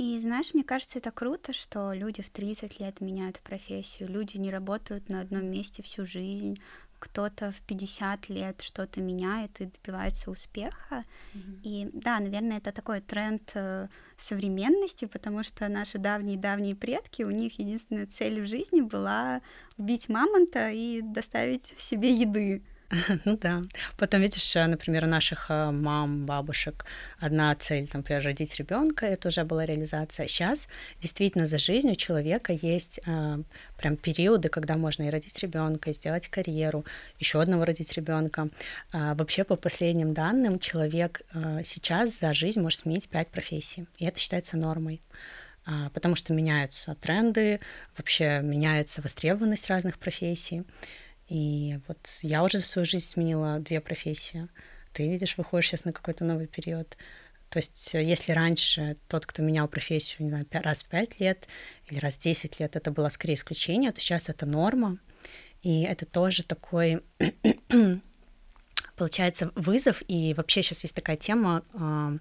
И 0.00 0.18
знаешь, 0.18 0.54
мне 0.54 0.64
кажется, 0.64 0.98
это 0.98 1.10
круто, 1.10 1.52
что 1.52 1.92
люди 1.92 2.22
в 2.22 2.30
30 2.30 2.80
лет 2.80 3.02
меняют 3.02 3.38
профессию, 3.40 4.08
люди 4.08 4.38
не 4.38 4.50
работают 4.50 5.10
на 5.10 5.20
одном 5.20 5.44
месте 5.44 5.82
всю 5.82 6.06
жизнь, 6.06 6.58
кто-то 6.98 7.50
в 7.50 7.60
50 7.60 8.30
лет 8.30 8.62
что-то 8.62 9.02
меняет 9.02 9.60
и 9.60 9.66
добивается 9.66 10.30
успеха. 10.30 11.02
Mm-hmm. 11.34 11.60
И 11.64 11.90
да, 11.92 12.18
наверное, 12.18 12.56
это 12.56 12.72
такой 12.72 13.02
тренд 13.02 13.50
э, 13.52 13.88
современности, 14.16 15.04
потому 15.04 15.42
что 15.42 15.68
наши 15.68 15.98
давние-давние 15.98 16.76
предки, 16.76 17.22
у 17.22 17.30
них 17.30 17.58
единственная 17.58 18.06
цель 18.06 18.40
в 18.40 18.46
жизни 18.46 18.80
была 18.80 19.42
убить 19.76 20.08
мамонта 20.08 20.70
и 20.70 21.02
доставить 21.02 21.74
себе 21.76 22.10
еды. 22.10 22.62
Ну 23.24 23.36
да. 23.36 23.62
Потом 23.96 24.20
видишь, 24.20 24.56
э, 24.56 24.66
например, 24.66 25.04
у 25.04 25.06
наших 25.06 25.46
э, 25.50 25.70
мам, 25.70 26.26
бабушек 26.26 26.84
одна 27.18 27.54
цель, 27.54 27.86
там, 27.86 28.00
например, 28.00 28.24
родить 28.24 28.56
ребенка, 28.56 29.06
это 29.06 29.28
уже 29.28 29.44
была 29.44 29.64
реализация. 29.64 30.26
Сейчас 30.26 30.68
действительно 31.00 31.46
за 31.46 31.58
жизнью 31.58 31.96
человека 31.96 32.52
есть 32.52 33.00
э, 33.06 33.38
прям 33.76 33.96
периоды, 33.96 34.48
когда 34.48 34.76
можно 34.76 35.04
и 35.04 35.10
родить 35.10 35.38
ребенка, 35.38 35.90
и 35.90 35.94
сделать 35.94 36.28
карьеру, 36.28 36.84
еще 37.18 37.40
одного 37.40 37.64
родить 37.64 37.92
ребенка. 37.92 38.48
А, 38.92 39.14
вообще, 39.14 39.44
по 39.44 39.56
последним 39.56 40.14
данным, 40.14 40.58
человек 40.58 41.22
сейчас 41.64 42.18
за 42.18 42.32
жизнь 42.32 42.60
может 42.60 42.80
сменить 42.80 43.08
пять 43.08 43.28
профессий, 43.28 43.86
и 43.98 44.04
это 44.04 44.18
считается 44.18 44.56
нормой 44.56 45.00
а, 45.66 45.90
потому 45.90 46.16
что 46.16 46.32
меняются 46.32 46.94
тренды, 46.94 47.60
вообще 47.96 48.40
меняется 48.42 49.02
востребованность 49.02 49.68
разных 49.68 49.98
профессий. 49.98 50.64
И 51.30 51.78
вот 51.86 51.98
я 52.22 52.42
уже 52.42 52.58
за 52.58 52.66
свою 52.66 52.84
жизнь 52.84 53.06
сменила 53.06 53.60
две 53.60 53.80
профессии. 53.80 54.48
Ты 54.92 55.08
видишь, 55.08 55.38
выходишь 55.38 55.68
сейчас 55.68 55.84
на 55.84 55.92
какой-то 55.92 56.24
новый 56.24 56.48
период. 56.48 56.96
То 57.50 57.60
есть 57.60 57.94
э, 57.94 58.02
если 58.02 58.32
раньше 58.32 58.96
тот, 59.06 59.26
кто 59.26 59.40
менял 59.40 59.68
профессию, 59.68 60.24
не 60.24 60.30
знаю, 60.30 60.46
раз 60.50 60.82
в 60.82 60.88
пять 60.88 61.20
лет 61.20 61.46
или 61.88 62.00
раз 62.00 62.16
в 62.16 62.18
десять 62.18 62.58
лет, 62.58 62.74
это 62.74 62.90
было 62.90 63.08
скорее 63.10 63.34
исключение, 63.34 63.92
то 63.92 64.00
сейчас 64.00 64.28
это 64.28 64.44
норма. 64.44 64.98
И 65.62 65.82
это 65.82 66.04
тоже 66.04 66.42
такой, 66.42 67.00
получается, 68.96 69.52
вызов. 69.54 70.02
И 70.08 70.34
вообще 70.34 70.64
сейчас 70.64 70.82
есть 70.82 70.96
такая 70.96 71.16
тема 71.16 71.62
э, 71.74 72.18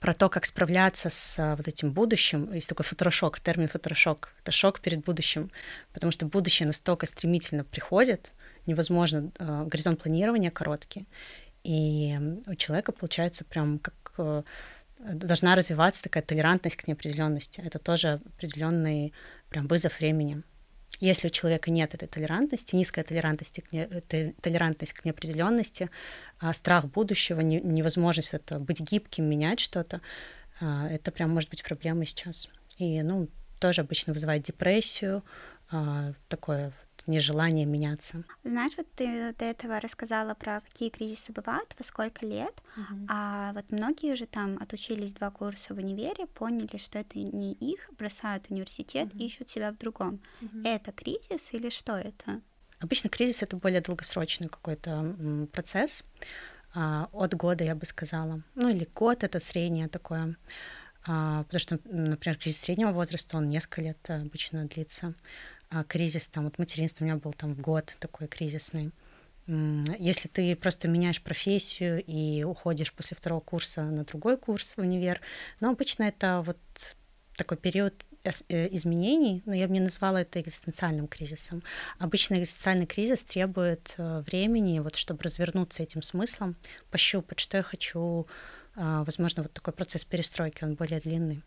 про 0.00 0.14
то, 0.14 0.28
как 0.30 0.46
справляться 0.46 1.10
с 1.10 1.38
э, 1.38 1.54
вот 1.56 1.68
этим 1.68 1.92
будущим. 1.92 2.52
Есть 2.52 2.68
такой 2.68 2.84
фоторошок, 2.84 3.38
термин 3.38 3.68
фоторошок. 3.68 4.32
Это 4.42 4.50
шок 4.50 4.80
перед 4.80 5.04
будущим, 5.04 5.50
потому 5.92 6.10
что 6.10 6.26
будущее 6.26 6.66
настолько 6.66 7.06
стремительно 7.06 7.64
приходит, 7.64 8.32
невозможно, 8.66 9.30
э, 9.38 9.64
горизонт 9.66 10.02
планирования 10.02 10.50
короткий, 10.50 11.06
и 11.64 12.18
у 12.46 12.54
человека 12.54 12.92
получается 12.92 13.44
прям 13.44 13.78
как 13.78 14.12
э, 14.16 14.42
должна 14.98 15.54
развиваться 15.54 16.02
такая 16.02 16.22
толерантность 16.22 16.76
к 16.76 16.86
неопределенности. 16.88 17.60
Это 17.60 17.78
тоже 17.78 18.20
определенный 18.36 19.12
прям 19.50 19.66
вызов 19.66 19.98
времени. 19.98 20.42
Если 20.98 21.28
у 21.28 21.30
человека 21.30 21.70
нет 21.70 21.94
этой 21.94 22.08
толерантности, 22.08 22.74
низкая 22.74 23.04
толерантность 23.04 23.62
к, 23.62 23.72
не, 23.72 23.86
толерантность 24.42 24.92
к 24.92 25.04
неопределенности, 25.04 25.88
страх 26.52 26.86
будущего, 26.86 27.40
не, 27.40 27.60
невозможность 27.60 28.34
это 28.34 28.58
быть 28.58 28.80
гибким, 28.80 29.24
менять 29.24 29.60
что-то, 29.60 30.00
а, 30.60 30.88
это 30.88 31.10
прям 31.10 31.30
может 31.30 31.50
быть 31.50 31.62
проблемой 31.62 32.06
сейчас. 32.06 32.48
И, 32.78 33.02
ну, 33.02 33.28
тоже 33.58 33.82
обычно 33.82 34.12
вызывает 34.12 34.42
депрессию, 34.42 35.22
а, 35.70 36.12
такое 36.28 36.72
нежелание 37.06 37.66
меняться. 37.66 38.24
Знаешь, 38.44 38.72
вот 38.76 38.86
ты 38.94 39.34
до 39.38 39.44
этого 39.44 39.80
рассказала 39.80 40.34
про 40.34 40.60
какие 40.60 40.90
кризисы 40.90 41.32
бывают, 41.32 41.74
во 41.78 41.84
сколько 41.84 42.26
лет, 42.26 42.54
uh-huh. 42.76 43.06
а 43.08 43.52
вот 43.54 43.70
многие 43.70 44.14
же 44.16 44.26
там 44.26 44.58
отучились 44.60 45.14
два 45.14 45.30
курса 45.30 45.74
в 45.74 45.78
универе, 45.78 46.26
поняли, 46.26 46.76
что 46.76 46.98
это 46.98 47.18
не 47.18 47.52
их, 47.54 47.88
бросают 47.98 48.50
университет, 48.50 49.08
uh-huh. 49.08 49.24
ищут 49.24 49.48
себя 49.48 49.72
в 49.72 49.78
другом. 49.78 50.20
Uh-huh. 50.40 50.66
Это 50.66 50.92
кризис 50.92 51.52
или 51.52 51.70
что 51.70 51.96
это? 51.96 52.40
Обычно 52.80 53.10
кризис 53.10 53.42
это 53.42 53.56
более 53.56 53.80
долгосрочный 53.80 54.48
какой-то 54.48 55.48
процесс, 55.52 56.02
а, 56.74 57.08
от 57.12 57.34
года, 57.34 57.64
я 57.64 57.74
бы 57.74 57.84
сказала. 57.84 58.42
Ну 58.54 58.68
или 58.68 58.88
год 58.94 59.22
это 59.24 59.40
среднее 59.40 59.88
такое. 59.88 60.36
А, 61.06 61.44
потому 61.44 61.60
что, 61.60 61.78
например, 61.84 62.38
кризис 62.38 62.60
среднего 62.60 62.92
возраста, 62.92 63.36
он 63.36 63.48
несколько 63.48 63.82
лет 63.82 63.98
обычно 64.08 64.66
длится 64.66 65.14
а, 65.70 65.84
кризис, 65.84 66.28
там, 66.28 66.44
вот 66.44 66.58
материнство 66.58 67.04
у 67.04 67.06
меня 67.06 67.16
был 67.16 67.32
там 67.32 67.54
год 67.54 67.96
такой 68.00 68.28
кризисный. 68.28 68.92
Если 69.98 70.28
ты 70.28 70.54
просто 70.54 70.86
меняешь 70.86 71.20
профессию 71.20 72.04
и 72.04 72.44
уходишь 72.44 72.92
после 72.92 73.16
второго 73.16 73.40
курса 73.40 73.82
на 73.82 74.04
другой 74.04 74.36
курс 74.36 74.76
в 74.76 74.80
универ, 74.80 75.20
но 75.58 75.70
обычно 75.70 76.04
это 76.04 76.42
вот 76.46 76.58
такой 77.36 77.56
период 77.56 77.94
э, 78.09 78.09
изменений, 78.24 79.42
но 79.46 79.54
я 79.54 79.66
бы 79.66 79.74
не 79.74 79.80
назвала 79.80 80.22
это 80.22 80.40
экзистенциальным 80.40 81.08
кризисом. 81.08 81.62
Обычно 81.98 82.34
экзистенциальный 82.34 82.86
кризис 82.86 83.24
требует 83.24 83.94
э, 83.96 84.22
времени, 84.26 84.78
вот, 84.80 84.96
чтобы 84.96 85.22
развернуться 85.22 85.82
этим 85.82 86.02
смыслом, 86.02 86.56
пощупать, 86.90 87.40
что 87.40 87.56
я 87.56 87.62
хочу, 87.62 88.26
возможно, 88.76 89.42
вот 89.42 89.52
такой 89.52 89.72
процесс 89.72 90.04
перестройки, 90.04 90.64
он 90.64 90.74
более 90.74 91.00
длинный. 91.00 91.42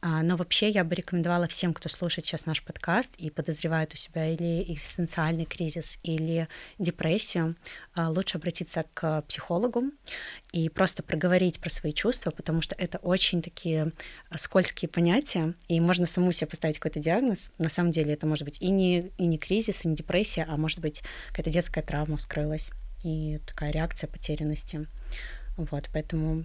А, 0.00 0.22
но 0.22 0.36
вообще 0.36 0.70
я 0.70 0.84
бы 0.84 0.94
рекомендовала 0.94 1.48
всем, 1.48 1.74
кто 1.74 1.88
слушает 1.88 2.26
сейчас 2.26 2.46
наш 2.46 2.62
подкаст 2.62 3.14
и 3.16 3.30
подозревает 3.30 3.94
у 3.94 3.96
себя 3.96 4.26
или 4.26 4.62
экзистенциальный 4.72 5.44
кризис, 5.44 5.98
или 6.02 6.48
депрессию, 6.78 7.56
а, 7.94 8.10
лучше 8.10 8.38
обратиться 8.38 8.84
к 8.94 9.22
психологу 9.22 9.84
и 10.52 10.68
просто 10.68 11.02
проговорить 11.02 11.58
про 11.58 11.70
свои 11.70 11.92
чувства, 11.92 12.30
потому 12.30 12.62
что 12.62 12.74
это 12.76 12.98
очень 12.98 13.42
такие 13.42 13.92
скользкие 14.36 14.88
понятия, 14.88 15.54
и 15.68 15.80
можно 15.80 16.06
саму 16.06 16.32
себе 16.32 16.46
поставить 16.46 16.78
какой-то 16.78 17.00
диагноз. 17.00 17.50
На 17.58 17.68
самом 17.68 17.90
деле 17.90 18.14
это 18.14 18.26
может 18.26 18.44
быть 18.44 18.60
и 18.60 18.70
не, 18.70 19.10
и 19.18 19.26
не 19.26 19.38
кризис, 19.38 19.84
и 19.84 19.88
не 19.88 19.94
депрессия, 19.94 20.46
а 20.48 20.56
может 20.56 20.78
быть 20.78 21.02
какая-то 21.28 21.50
детская 21.50 21.82
травма 21.82 22.16
вскрылась 22.16 22.70
и 23.04 23.40
такая 23.46 23.70
реакция 23.70 24.08
потерянности. 24.08 24.86
Вот, 25.58 25.90
поэтому 25.92 26.44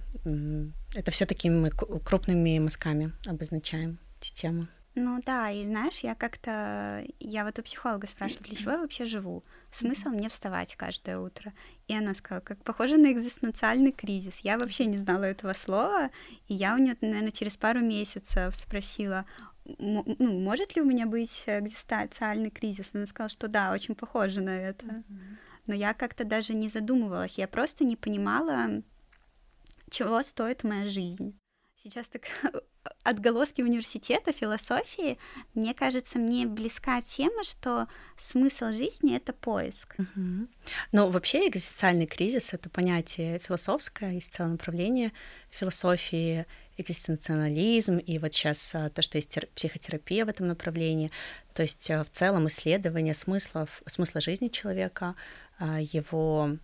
это 0.96 1.12
все-таки 1.12 1.50
мы 1.50 1.70
крупными 1.70 2.58
мазками 2.58 3.14
обозначаем 3.28 4.00
эти 4.20 4.34
темы. 4.34 4.68
Ну 4.96 5.20
да, 5.26 5.52
и 5.52 5.66
знаешь, 5.66 6.00
я 6.00 6.16
как-то, 6.16 7.04
я 7.20 7.46
вот 7.46 7.58
у 7.58 7.64
психолога 7.64 8.08
спрашивала, 8.08 8.44
для 8.44 8.56
чего 8.56 8.72
я 8.72 8.78
вообще 8.80 9.06
живу? 9.06 9.44
Смысл 9.72 10.10
мне 10.10 10.30
вставать 10.30 10.76
каждое 10.76 11.20
утро? 11.20 11.54
И 11.88 11.96
она 11.96 12.14
сказала, 12.16 12.42
как 12.42 12.64
похоже 12.64 12.98
на 12.98 13.12
экзистенциальный 13.12 13.92
кризис. 13.92 14.40
Я 14.40 14.58
вообще 14.58 14.86
не 14.86 14.98
знала 14.98 15.24
этого 15.24 15.54
слова, 15.54 16.10
и 16.48 16.56
я 16.56 16.74
у 16.74 16.78
нее, 16.78 16.96
наверное, 17.02 17.32
через 17.32 17.56
пару 17.56 17.82
месяцев 17.82 18.56
спросила, 18.56 19.26
ну, 19.66 20.04
может 20.18 20.76
ли 20.76 20.82
у 20.82 20.86
меня 20.86 21.06
быть 21.06 21.44
экзистенциальный 21.46 22.50
кризис? 22.50 22.92
Она 22.94 23.06
сказала, 23.06 23.30
что 23.30 23.48
да, 23.48 23.74
очень 23.74 23.96
похоже 23.96 24.42
на 24.42 24.60
это. 24.60 25.04
Но 25.66 25.74
я 25.74 25.94
как-то 25.94 26.24
даже 26.24 26.54
не 26.54 26.68
задумывалась, 26.68 27.38
я 27.38 27.48
просто 27.48 27.84
не 27.84 27.96
понимала, 27.96 28.84
чего 29.94 30.22
стоит 30.24 30.64
моя 30.64 30.88
жизнь. 30.88 31.40
Сейчас 31.76 32.08
так 32.08 32.24
отголоски 33.04 33.62
университета, 33.62 34.32
философии, 34.32 35.18
мне 35.54 35.74
кажется, 35.74 36.18
мне 36.18 36.46
близка 36.46 37.02
тема, 37.02 37.44
что 37.44 37.88
смысл 38.18 38.72
жизни— 38.72 39.16
это 39.18 39.34
поиск. 39.34 39.96
Угу. 39.98 40.48
Но 40.92 41.10
вообще 41.10 41.48
экзистенциальный 41.48 42.06
кризис— 42.06 42.50
это 42.54 42.70
понятие 42.70 43.40
философское, 43.40 44.14
есть 44.14 44.34
целое 44.34 44.52
направление 44.52 45.12
философии, 45.50 46.46
экзистенциализм, 46.78 47.98
и 47.98 48.18
вот 48.18 48.34
сейчас 48.34 48.74
а, 48.74 48.90
то, 48.90 49.02
что 49.02 49.18
есть 49.18 49.38
психотерапия 49.54 50.26
в 50.26 50.30
этом 50.30 50.48
направлении, 50.48 51.12
то 51.54 51.62
есть 51.62 51.92
а, 51.92 52.04
в 52.04 52.10
целом 52.10 52.48
исследование 52.48 53.14
смыслов, 53.14 53.82
смысла 53.86 54.22
жизни 54.22 54.48
человека, 54.48 55.16
а, 55.60 55.80
его 55.82 56.58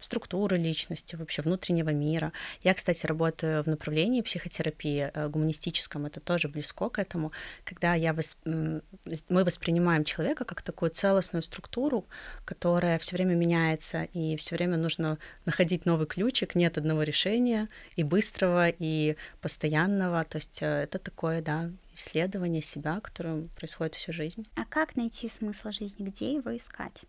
структуры 0.00 0.56
личности, 0.56 1.14
вообще 1.16 1.42
внутреннего 1.42 1.90
мира. 1.90 2.32
Я, 2.62 2.72
кстати, 2.72 3.04
работаю 3.06 3.62
в 3.62 3.66
направлении 3.66 4.22
психотерапии 4.22 5.10
э, 5.12 5.28
гуманистическом, 5.28 6.06
это 6.06 6.20
тоже 6.20 6.48
близко 6.48 6.88
к 6.88 6.98
этому, 6.98 7.32
когда 7.64 7.94
я 7.94 8.14
восп... 8.14 8.38
мы 8.44 9.44
воспринимаем 9.44 10.04
человека 10.04 10.44
как 10.44 10.62
такую 10.62 10.90
целостную 10.90 11.42
структуру, 11.42 12.06
которая 12.46 12.98
все 12.98 13.16
время 13.16 13.34
меняется, 13.34 14.04
и 14.14 14.36
все 14.36 14.56
время 14.56 14.78
нужно 14.78 15.18
находить 15.44 15.84
новый 15.84 16.06
ключик, 16.06 16.54
нет 16.54 16.78
одного 16.78 17.02
решения, 17.02 17.68
и 17.94 18.04
быстрого, 18.04 18.70
и 18.70 19.16
постоянного, 19.42 20.24
то 20.24 20.38
есть 20.38 20.62
э, 20.62 20.84
это 20.84 20.98
такое, 20.98 21.42
да, 21.42 21.70
исследование 21.94 22.62
себя, 22.62 23.00
которое 23.00 23.48
происходит 23.56 23.94
всю 23.94 24.12
жизнь. 24.12 24.46
А 24.54 24.64
как 24.64 24.96
найти 24.96 25.28
смысл 25.28 25.70
жизни? 25.70 26.04
Где 26.04 26.34
его 26.34 26.56
искать? 26.56 27.02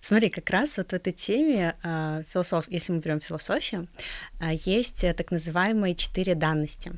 Смотри, 0.00 0.30
как 0.30 0.48
раз 0.50 0.76
вот 0.76 0.90
в 0.90 0.92
этой 0.92 1.12
теме, 1.12 1.76
э, 1.82 2.22
философ... 2.32 2.66
если 2.70 2.92
мы 2.92 3.00
берем 3.00 3.20
философию, 3.20 3.88
э, 4.40 4.54
есть 4.64 5.00
так 5.00 5.30
называемые 5.30 5.94
четыре 5.94 6.34
данности, 6.34 6.92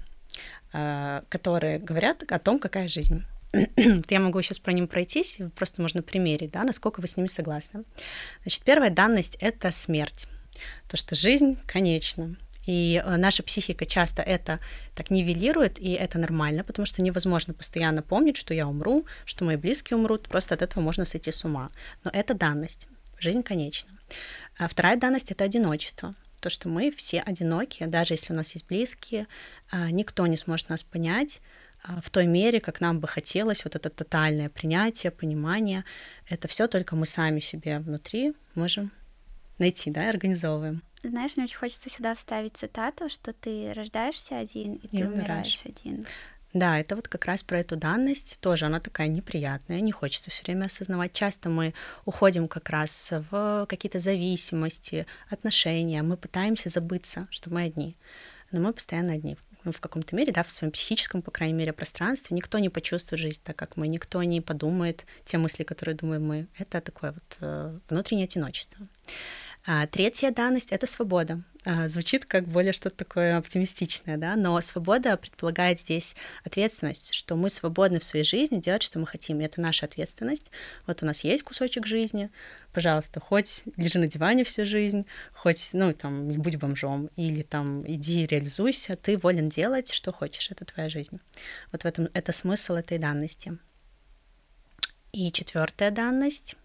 э, 0.72 1.22
которые 1.28 1.78
говорят 1.78 2.22
о 2.30 2.38
том, 2.38 2.58
какая 2.58 2.88
жизнь. 2.88 3.24
Я 4.08 4.20
могу 4.20 4.42
сейчас 4.42 4.58
про 4.58 4.72
ним 4.72 4.86
пройтись, 4.86 5.38
просто 5.56 5.82
можно 5.82 6.02
примерить, 6.02 6.52
да, 6.52 6.62
насколько 6.62 7.00
вы 7.00 7.08
с 7.08 7.16
ними 7.16 7.26
согласны. 7.26 7.84
Значит, 8.42 8.62
первая 8.62 8.90
данность— 8.90 9.36
это 9.40 9.70
смерть. 9.70 10.26
То, 10.88 10.96
что 10.96 11.14
жизнь 11.14 11.58
конечна. 11.66 12.36
И 12.66 13.02
э, 13.02 13.16
наша 13.16 13.42
психика 13.42 13.86
часто 13.86 14.22
это 14.22 14.60
так 14.94 15.10
нивелирует, 15.10 15.80
и 15.80 15.92
это 15.92 16.18
нормально, 16.18 16.64
потому 16.64 16.86
что 16.86 17.02
невозможно 17.02 17.54
постоянно 17.54 18.02
помнить, 18.02 18.36
что 18.36 18.54
я 18.54 18.66
умру, 18.66 19.06
что 19.24 19.44
мои 19.44 19.56
близкие 19.56 19.96
умрут, 19.96 20.28
просто 20.28 20.54
от 20.54 20.62
этого 20.62 20.82
можно 20.82 21.04
сойти 21.04 21.32
с 21.32 21.44
ума. 21.44 21.70
Но 22.04 22.10
это 22.12 22.34
данность. 22.34 22.86
Жизнь 23.18 23.42
конечна. 23.42 23.90
А 24.58 24.68
вторая 24.68 24.96
данность— 24.96 25.30
это 25.32 25.44
одиночество. 25.44 26.14
То, 26.40 26.48
что 26.48 26.68
мы 26.68 26.90
все 26.90 27.20
одинокие, 27.20 27.86
даже 27.86 28.14
если 28.14 28.32
у 28.32 28.36
нас 28.36 28.52
есть 28.54 28.66
близкие, 28.66 29.26
а, 29.70 29.90
никто 29.90 30.26
не 30.26 30.38
сможет 30.38 30.70
нас 30.70 30.82
понять, 30.82 31.40
а, 31.82 32.00
в 32.00 32.08
той 32.08 32.26
мере, 32.26 32.60
как 32.60 32.80
нам 32.80 32.98
бы 32.98 33.08
хотелось, 33.08 33.64
вот 33.64 33.74
это 33.74 33.90
тотальное 33.90 34.48
принятие, 34.48 35.10
понимание, 35.10 35.84
это 36.28 36.48
все 36.48 36.66
только 36.66 36.96
мы 36.96 37.04
сами 37.06 37.40
себе 37.40 37.78
внутри 37.78 38.34
можем 38.54 38.90
найти, 39.58 39.90
да, 39.90 40.04
и 40.04 40.08
организовываем. 40.08 40.82
Знаешь, 41.02 41.36
мне 41.36 41.44
очень 41.44 41.56
хочется 41.56 41.88
сюда 41.88 42.14
вставить 42.14 42.56
цитату, 42.56 43.08
что 43.08 43.32
ты 43.32 43.72
рождаешься 43.72 44.38
один, 44.38 44.74
и, 44.74 44.86
и 44.86 44.88
ты 44.88 45.08
умираешь. 45.08 45.12
умираешь 45.12 45.62
один. 45.64 46.06
Да, 46.52 46.80
это 46.80 46.96
вот 46.96 47.06
как 47.06 47.26
раз 47.26 47.42
про 47.42 47.60
эту 47.60 47.76
данность. 47.76 48.38
Тоже 48.40 48.66
она 48.66 48.80
такая 48.80 49.06
неприятная, 49.06 49.80
не 49.80 49.92
хочется 49.92 50.30
все 50.30 50.42
время 50.44 50.66
осознавать. 50.66 51.12
Часто 51.12 51.48
мы 51.48 51.74
уходим 52.04 52.48
как 52.48 52.70
раз 52.70 53.12
в 53.30 53.66
какие-то 53.68 54.00
зависимости, 54.00 55.06
отношения. 55.28 56.02
Мы 56.02 56.16
пытаемся 56.16 56.68
забыться, 56.68 57.28
что 57.30 57.50
мы 57.50 57.62
одни. 57.62 57.96
Но 58.50 58.60
мы 58.60 58.72
постоянно 58.72 59.12
одни 59.12 59.36
ну, 59.64 59.72
в 59.72 59.80
каком-то 59.80 60.16
мере, 60.16 60.32
да, 60.32 60.42
в 60.42 60.50
своем 60.50 60.72
психическом, 60.72 61.22
по 61.22 61.30
крайней 61.30 61.54
мере, 61.54 61.72
пространстве. 61.72 62.34
Никто 62.36 62.58
не 62.58 62.68
почувствует 62.68 63.20
жизнь 63.20 63.40
так, 63.44 63.56
как 63.56 63.76
мы, 63.76 63.88
никто 63.88 64.22
не 64.22 64.40
подумает 64.40 65.04
те 65.24 65.38
мысли, 65.38 65.64
которые 65.64 65.94
думаем 65.94 66.26
мы. 66.26 66.46
Это 66.58 66.80
такое 66.80 67.12
вот 67.12 67.36
э, 67.40 67.78
внутреннее 67.88 68.24
одиночество. 68.24 68.86
А, 69.66 69.86
третья 69.86 70.30
данность— 70.30 70.70
это 70.72 70.86
свобода. 70.86 71.42
А, 71.66 71.86
звучит 71.86 72.24
как 72.24 72.48
более 72.48 72.72
что-то 72.72 72.96
такое 72.96 73.36
оптимистичное, 73.36 74.16
да, 74.16 74.34
но 74.34 74.58
свобода 74.62 75.18
предполагает 75.18 75.80
здесь 75.80 76.16
ответственность, 76.42 77.12
что 77.12 77.36
мы 77.36 77.50
свободны 77.50 78.00
в 78.00 78.04
своей 78.04 78.24
жизни 78.24 78.58
делать, 78.58 78.82
что 78.82 78.98
мы 78.98 79.06
хотим, 79.06 79.40
и 79.40 79.44
это 79.44 79.60
наша 79.60 79.84
ответственность. 79.84 80.50
Вот 80.86 81.02
у 81.02 81.06
нас 81.06 81.22
есть 81.24 81.42
кусочек 81.42 81.86
жизни, 81.86 82.30
пожалуйста, 82.72 83.20
хоть 83.20 83.62
лежи 83.76 83.98
на 83.98 84.06
диване 84.06 84.44
всю 84.44 84.64
жизнь, 84.64 85.04
хоть, 85.34 85.68
ну, 85.74 85.92
там, 85.92 86.28
будь 86.32 86.56
бомжом, 86.56 87.10
или 87.16 87.42
там 87.42 87.86
иди 87.86 88.24
реализуйся, 88.24 88.96
ты 88.96 89.18
волен 89.18 89.50
делать, 89.50 89.92
что 89.92 90.10
хочешь, 90.10 90.50
это 90.50 90.64
твоя 90.64 90.88
жизнь. 90.88 91.20
Вот 91.70 91.82
в 91.82 91.84
этом 91.84 92.08
это 92.14 92.32
смысл 92.32 92.74
этой 92.74 92.96
данности. 92.96 93.58
И 95.12 95.30
четвертая 95.30 95.90
данность, 95.90 96.56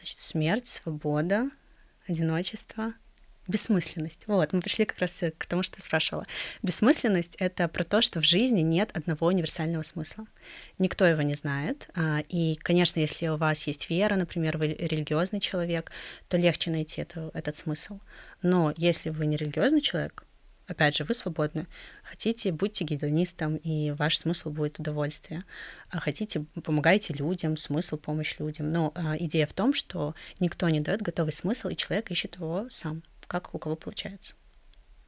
значит, 0.00 0.18
смерть, 0.18 0.66
свобода, 0.66 1.48
одиночество, 2.08 2.94
бессмысленность. 3.48 4.24
Вот, 4.26 4.52
мы 4.52 4.60
пришли 4.60 4.84
как 4.84 4.98
раз 4.98 5.22
к 5.38 5.46
тому, 5.46 5.62
что 5.62 5.76
ты 5.76 5.82
спрашивала. 5.82 6.26
Бессмысленность— 6.62 7.34
это 7.38 7.66
про 7.66 7.82
то, 7.82 8.02
что 8.02 8.20
в 8.20 8.24
жизни 8.24 8.60
нет 8.60 8.90
одного 8.94 9.26
универсального 9.26 9.82
смысла. 9.82 10.26
Никто 10.78 11.06
его 11.06 11.22
не 11.22 11.34
знает. 11.34 11.88
А, 11.94 12.20
и, 12.28 12.56
конечно, 12.56 13.00
если 13.00 13.28
у 13.28 13.36
вас 13.36 13.66
есть 13.66 13.88
вера, 13.88 14.16
например, 14.16 14.58
вы 14.58 14.74
религиозный 14.74 15.40
человек, 15.40 15.90
то 16.28 16.36
легче 16.36 16.70
найти 16.70 17.00
это, 17.00 17.30
этот 17.32 17.56
смысл. 17.56 18.00
Но 18.42 18.74
если 18.76 19.08
вы 19.08 19.26
не 19.26 19.36
религиозный 19.36 19.80
человек, 19.80 20.24
опять 20.68 20.96
же, 20.96 21.04
вы 21.04 21.14
свободны. 21.14 21.66
Хотите, 22.04 22.52
будьте 22.52 22.84
гедонистом, 22.84 23.56
и 23.56 23.90
ваш 23.92 24.18
смысл 24.18 24.50
будет 24.50 24.78
удовольствие. 24.78 25.44
А 25.90 25.98
хотите, 25.98 26.44
помогайте 26.62 27.14
людям, 27.14 27.56
смысл 27.56 27.96
помощь 27.96 28.38
людям. 28.38 28.68
Но 28.68 28.92
а, 28.94 29.16
идея 29.18 29.46
в 29.46 29.54
том, 29.54 29.72
что 29.74 30.14
никто 30.38 30.68
не 30.68 30.80
дает 30.80 31.02
готовый 31.02 31.32
смысл, 31.32 31.68
и 31.68 31.76
человек 31.76 32.10
ищет 32.10 32.36
его 32.36 32.66
сам, 32.68 33.02
как 33.26 33.54
у 33.54 33.58
кого 33.58 33.74
получается. 33.74 34.34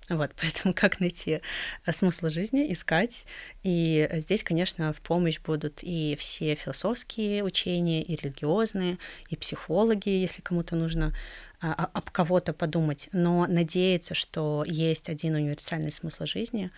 Вот, 0.08 0.32
поэтому 0.40 0.74
как 0.74 0.98
найти 0.98 1.40
э, 1.86 1.92
смысл 1.92 2.28
жизни, 2.28 2.72
искать. 2.72 3.26
И 3.62 4.08
здесь, 4.14 4.42
конечно, 4.42 4.92
в 4.92 5.00
помощь 5.00 5.38
будут 5.40 5.80
и 5.82 6.16
все 6.18 6.54
философские 6.54 7.44
учения, 7.44 8.02
и 8.02 8.16
религиозные, 8.16 8.98
и 9.28 9.36
психологи, 9.36 10.08
если 10.08 10.40
кому-то 10.40 10.74
нужно 10.74 11.14
а, 11.60 11.90
об 11.92 12.10
кого-то 12.10 12.52
подумать, 12.52 13.08
но 13.12 13.46
надеяться, 13.46 14.14
что 14.14 14.64
есть 14.66 15.08
один 15.08 15.34
универсальный 15.34 15.92
смысл 15.92 16.24
жизни, 16.24 16.70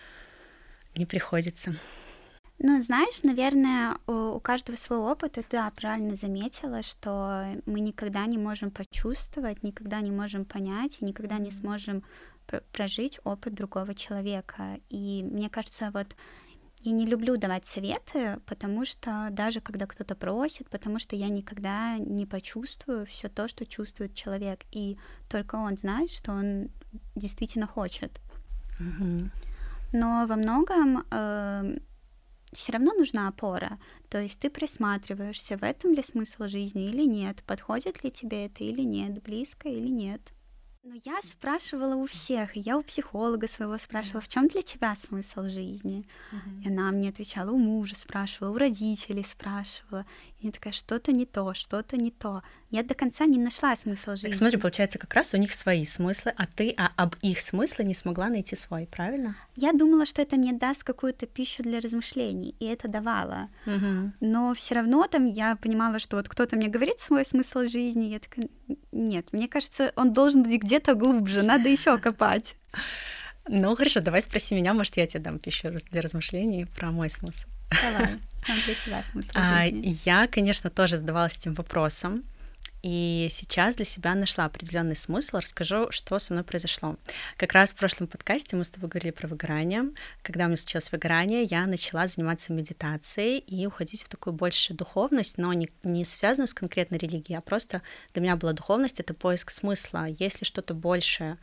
не 0.95 1.05
приходится. 1.05 1.75
Ну, 2.59 2.81
знаешь, 2.81 3.23
наверное, 3.23 3.97
у 4.07 4.39
каждого 4.39 4.75
свой 4.77 4.99
опыт, 4.99 5.37
и 5.37 5.43
да, 5.49 5.71
правильно 5.75 6.15
заметила, 6.15 6.81
что 6.81 7.45
мы 7.65 7.79
никогда 7.79 8.25
не 8.25 8.37
можем 8.37 8.71
почувствовать, 8.71 9.63
никогда 9.63 10.01
не 10.01 10.11
можем 10.11 10.45
понять, 10.45 10.97
и 10.99 11.05
никогда 11.05 11.39
не 11.39 11.51
сможем 11.51 12.03
прожить 12.71 13.19
опыт 13.23 13.53
другого 13.53 13.93
человека. 13.93 14.79
И 14.89 15.23
мне 15.23 15.49
кажется, 15.49 15.91
вот 15.93 16.07
Я 16.85 16.91
не 16.91 17.05
люблю 17.05 17.37
давать 17.37 17.65
советы, 17.65 18.41
потому 18.45 18.83
что 18.83 19.29
даже 19.31 19.61
когда 19.61 19.85
кто-то 19.87 20.15
просит, 20.15 20.69
потому 20.69 20.99
что 20.99 21.15
я 21.15 21.29
никогда 21.29 21.97
не 21.97 22.25
почувствую 22.25 23.05
все 23.05 23.29
то, 23.29 23.47
что 23.47 23.65
чувствует 23.65 24.13
человек, 24.13 24.65
и 24.71 24.97
только 25.29 25.55
он 25.55 25.77
знает, 25.77 26.09
что 26.11 26.33
он 26.33 26.67
действительно 27.15 27.67
хочет. 27.67 28.19
Мгм. 28.79 29.31
Но 29.93 30.25
во 30.27 30.35
многом 30.35 31.05
все 32.51 32.71
равно 32.73 32.91
нужна 32.93 33.29
опора. 33.29 33.79
То 34.09 34.21
есть 34.21 34.41
ты 34.41 34.49
присматриваешься, 34.49 35.57
в 35.57 35.63
этом 35.63 35.93
ли 35.93 36.03
смысл 36.03 36.47
жизни 36.47 36.89
или 36.89 37.05
нет, 37.05 37.43
подходит 37.47 38.03
ли 38.03 38.11
тебе 38.11 38.47
это 38.47 38.65
или 38.65 38.81
нет, 38.81 39.23
близко 39.23 39.69
или 39.69 39.87
нет. 39.87 40.21
Но 40.85 40.95
я 41.05 41.21
спрашивала 41.21 41.95
у 41.95 42.05
всех, 42.05 42.57
и 42.57 42.59
я 42.59 42.77
у 42.77 42.83
психолога 42.83 43.47
своего 43.47 43.77
спрашивала, 43.77 44.19
в 44.19 44.27
чем 44.27 44.49
для 44.49 44.61
тебя 44.61 44.93
смысл 44.95 45.43
жизни? 45.43 46.05
И 46.61 46.67
она 46.67 46.91
мне 46.91 47.07
отвечала, 47.07 47.51
у 47.51 47.57
мужа 47.57 47.95
спрашивала, 47.95 48.51
у 48.51 48.57
родителей 48.57 49.23
спрашивала. 49.23 50.05
И 50.39 50.47
я 50.47 50.51
такая, 50.51 50.73
что-то 50.73 51.13
не 51.13 51.25
то, 51.25 51.53
что-то 51.53 51.95
не 51.95 52.11
то. 52.11 52.43
Я 52.73 52.81
до 52.81 52.95
конца 52.95 53.27
не 53.27 53.37
нашла 53.37 53.75
смысл 53.75 54.15
жизни. 54.15 54.29
Так 54.29 54.33
смотри, 54.33 54.57
получается, 54.57 54.97
как 54.97 55.13
раз 55.13 55.35
у 55.35 55.37
них 55.37 55.53
свои 55.53 55.85
смыслы, 55.85 56.33
а 56.35 56.47
ты 56.47 56.73
а 56.75 56.91
об 56.95 57.15
их 57.21 57.39
смысле 57.39 57.85
не 57.85 57.93
смогла 57.93 58.29
найти 58.29 58.55
свой, 58.55 58.87
правильно? 58.87 59.35
Я 59.55 59.73
думала, 59.73 60.07
что 60.07 60.23
это 60.23 60.37
мне 60.37 60.53
даст 60.53 60.83
какую-то 60.83 61.27
пищу 61.27 61.61
для 61.61 61.79
размышлений, 61.81 62.55
и 62.59 62.65
это 62.65 62.87
давало. 62.87 63.49
Мгм. 63.67 64.13
Но 64.21 64.55
все 64.55 64.73
равно 64.73 65.05
там 65.05 65.27
я 65.27 65.55
понимала, 65.55 65.99
что 65.99 66.17
вот 66.17 66.27
кто-то 66.27 66.55
мне 66.55 66.67
говорит 66.67 66.99
свой 66.99 67.25
смысл 67.25 67.67
жизни, 67.67 68.05
я 68.05 68.17
такая, 68.17 68.49
нет, 68.91 69.27
мне 69.33 69.47
кажется, 69.47 69.93
он 69.95 70.11
должен 70.11 70.41
быть 70.41 70.59
где-то 70.63 70.95
глубже, 70.95 71.43
надо 71.43 71.69
еще 71.69 71.95
копать. 71.99 72.55
Ну 73.47 73.75
хорошо, 73.75 73.99
давай 73.99 74.21
спроси 74.23 74.55
меня, 74.55 74.73
может, 74.73 74.97
я 74.97 75.05
тебе 75.05 75.21
дам 75.21 75.37
пищу 75.37 75.69
для 75.91 76.01
размышлений 76.01 76.65
про 76.65 76.89
мой 76.89 77.11
смысл. 77.11 77.47
Давай, 77.83 78.17
в 78.41 78.47
чем 78.47 78.55
для 78.65 78.73
тебя 78.73 79.03
смысл 79.03 79.29
А, 79.35 79.65
жизни? 79.65 79.95
я, 80.05 80.25
конечно, 80.25 80.71
тоже 80.71 80.97
задавалась 80.97 81.37
этим 81.37 81.53
вопросом. 81.53 82.23
И 82.83 83.29
сейчас 83.31 83.77
для 83.77 83.85
себя 83.85 84.13
нашла 84.13 84.43
определенный 84.43 84.97
смысл. 84.97 85.37
Расскажу, 85.37 85.89
что 85.89 86.19
со 86.19 86.33
мной 86.33 86.43
произошло. 86.43 86.97
Как 87.37 87.53
раз 87.53 87.71
в 87.71 87.77
прошлом 87.77 88.07
подкасте 88.07 88.57
мы 88.57 88.65
с 88.65 88.69
тобой 88.69 88.89
говорили 88.89 89.11
про 89.11 89.29
выгорание. 89.29 89.85
Когда 90.21 90.43
у 90.43 90.47
меня 90.47 90.57
случилось 90.57 90.91
выгорание, 90.91 91.43
я 91.43 91.65
начала 91.65 92.07
заниматься 92.07 92.51
медитацией 92.51 93.37
и 93.37 93.65
уходить 93.65 94.03
в 94.03 94.09
такую 94.09 94.33
больше 94.33 94.73
духовность, 94.73 95.37
но 95.37 95.53
не, 95.53 95.69
не 95.83 96.03
связанную 96.03 96.49
с 96.49 96.53
конкретной 96.53 96.97
религией, 96.97 97.37
а 97.37 97.41
просто 97.41 97.81
для 98.11 98.21
меня 98.21 98.35
была 98.35 98.51
духовность— 98.51 98.99
это 99.01 99.13
поиск 99.13 99.51
смысла. 99.51 100.05
Если 100.19 100.43
что-то 100.43 100.73
большее, 100.73 101.37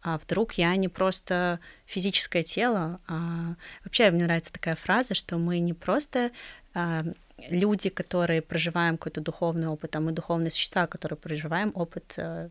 а 0.00 0.18
вдруг 0.18 0.52
я 0.52 0.76
не 0.76 0.88
просто 0.88 1.58
физическое 1.86 2.44
тело, 2.44 3.00
а 3.08 3.56
вообще 3.84 4.12
мне 4.12 4.24
нравится 4.24 4.52
такая 4.52 4.76
фраза, 4.76 5.14
что 5.14 5.38
мы 5.38 5.58
не 5.58 5.72
просто 5.72 6.30
а, 6.72 7.04
люди, 7.38 7.88
которые 7.88 8.42
проживаем 8.42 8.96
какой-то 8.96 9.20
духовный 9.20 9.68
опыт, 9.68 9.96
а 9.96 10.00
мы 10.00 10.12
духовные 10.12 10.50
существа, 10.50 10.86
которые 10.86 11.16
проживаем 11.16 11.72
опыт 11.74 12.14
э, 12.16 12.48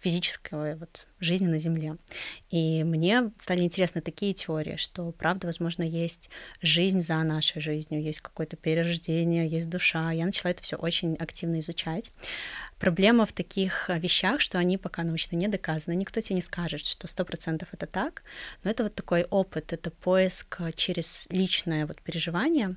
физического 0.00 0.76
вот, 0.76 1.06
жизни 1.20 1.46
на 1.46 1.58
Земле. 1.58 1.96
И 2.50 2.84
мне 2.84 3.32
стали 3.38 3.62
интересны 3.62 4.00
такие 4.00 4.34
теории, 4.34 4.76
что, 4.76 5.10
правда, 5.12 5.46
возможно, 5.46 5.82
есть 5.82 6.30
жизнь 6.60 7.00
за 7.00 7.16
нашей 7.22 7.60
жизнью, 7.60 8.02
есть 8.02 8.20
какое-то 8.20 8.56
перерождение, 8.56 9.48
есть 9.48 9.70
душа. 9.70 10.12
Я 10.12 10.26
начала 10.26 10.50
это 10.50 10.62
все 10.62 10.76
очень 10.76 11.16
активно 11.16 11.60
изучать. 11.60 12.12
Проблема 12.78 13.24
в 13.24 13.32
таких 13.32 13.88
э, 13.88 13.98
вещах, 13.98 14.40
что 14.40 14.58
они 14.58 14.76
пока 14.76 15.02
научно 15.02 15.36
не 15.36 15.48
доказаны. 15.48 15.94
Никто 15.94 16.20
тебе 16.20 16.36
не 16.36 16.42
скажет, 16.42 16.84
что 16.84 17.08
сто 17.08 17.24
процентов 17.24 17.68
это 17.72 17.86
так. 17.86 18.22
Но 18.64 18.70
это 18.70 18.82
вот 18.82 18.94
такой 18.94 19.24
опыт, 19.24 19.72
это 19.72 19.90
поиск 19.90 20.60
э, 20.60 20.72
через 20.72 21.26
личное 21.30 21.86
вот 21.86 22.02
переживание. 22.02 22.76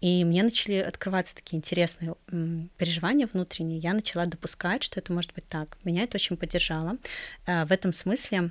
И 0.00 0.24
мне 0.24 0.42
начали 0.42 0.74
открываться 0.76 1.36
такие 1.36 1.58
интересные 1.58 2.16
переживания 2.76 3.28
внутренние. 3.32 3.78
Я 3.78 3.94
начала 3.94 4.26
допускать, 4.26 4.82
что 4.82 4.98
это 4.98 5.12
может 5.12 5.32
быть 5.32 5.46
так. 5.46 5.78
Меня 5.84 6.02
это 6.02 6.16
очень 6.16 6.36
поддержало. 6.36 6.96
Э, 7.46 7.64
В 7.66 7.72
этом 7.72 7.92
смысле 7.92 8.50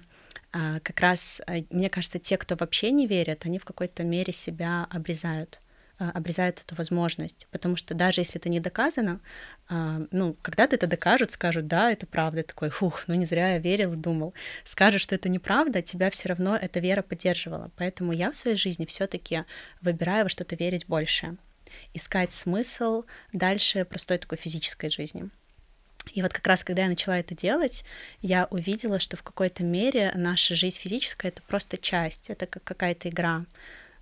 как 0.51 1.01
раз, 1.01 1.41
мне 1.69 1.89
кажется, 1.89 2.17
те, 2.17 2.37
кто 2.37 2.55
вообще 2.55 2.91
не 2.91 3.07
верят, 3.07 3.45
они 3.45 3.59
в 3.59 3.65
какой-то 3.65 4.03
мере 4.03 4.31
себя 4.31 4.87
обрезают 4.89 5.59
обрезают 5.97 6.61
эту 6.61 6.75
возможность, 6.75 7.47
потому 7.51 7.75
что 7.75 7.93
даже 7.93 8.21
если 8.21 8.39
это 8.39 8.49
не 8.49 8.59
доказано, 8.59 9.21
а, 9.69 10.01
ну, 10.11 10.35
когда-то 10.41 10.75
это 10.75 10.87
докажут, 10.87 11.31
скажут, 11.31 11.67
да, 11.67 11.91
это 11.91 12.05
правда, 12.05 12.43
такой, 12.43 12.69
фух, 12.69 13.03
ну 13.07 13.15
не 13.15 13.25
зря 13.25 13.53
я 13.53 13.59
верил 13.59 13.93
и 13.93 13.97
думал. 13.97 14.33
Скажут, 14.63 15.01
что 15.01 15.15
это 15.15 15.29
неправда, 15.29 15.81
тебя 15.81 16.09
все 16.11 16.29
равно 16.29 16.55
эта 16.55 16.79
вера 16.79 17.01
поддерживала. 17.01 17.71
Поэтому 17.77 18.11
я 18.11 18.31
в 18.31 18.35
своей 18.35 18.57
жизни 18.57 18.85
все-таки 18.85 19.45
выбираю 19.81 20.25
во 20.25 20.29
что-то 20.29 20.55
верить 20.55 20.85
больше, 20.87 21.37
искать 21.93 22.31
смысл 22.31 23.03
дальше 23.31 23.85
простой 23.85 24.17
такой 24.17 24.37
физической 24.37 24.89
жизни. 24.89 25.29
И 26.13 26.21
вот 26.21 26.33
как 26.33 26.45
раз, 26.45 26.63
когда 26.63 26.83
я 26.83 26.89
начала 26.89 27.17
это 27.17 27.35
делать, 27.35 27.83
я 28.21 28.45
увидела, 28.51 28.99
что 28.99 29.17
в 29.17 29.23
какой-то 29.23 29.63
мере 29.63 30.11
наша 30.15 30.55
жизнь 30.55 30.79
физическая— 30.79 31.31
это 31.31 31.41
просто 31.41 31.77
часть, 31.77 32.29
это 32.29 32.45
как 32.45 32.63
какая-то 32.63 33.09
игра, 33.09 33.45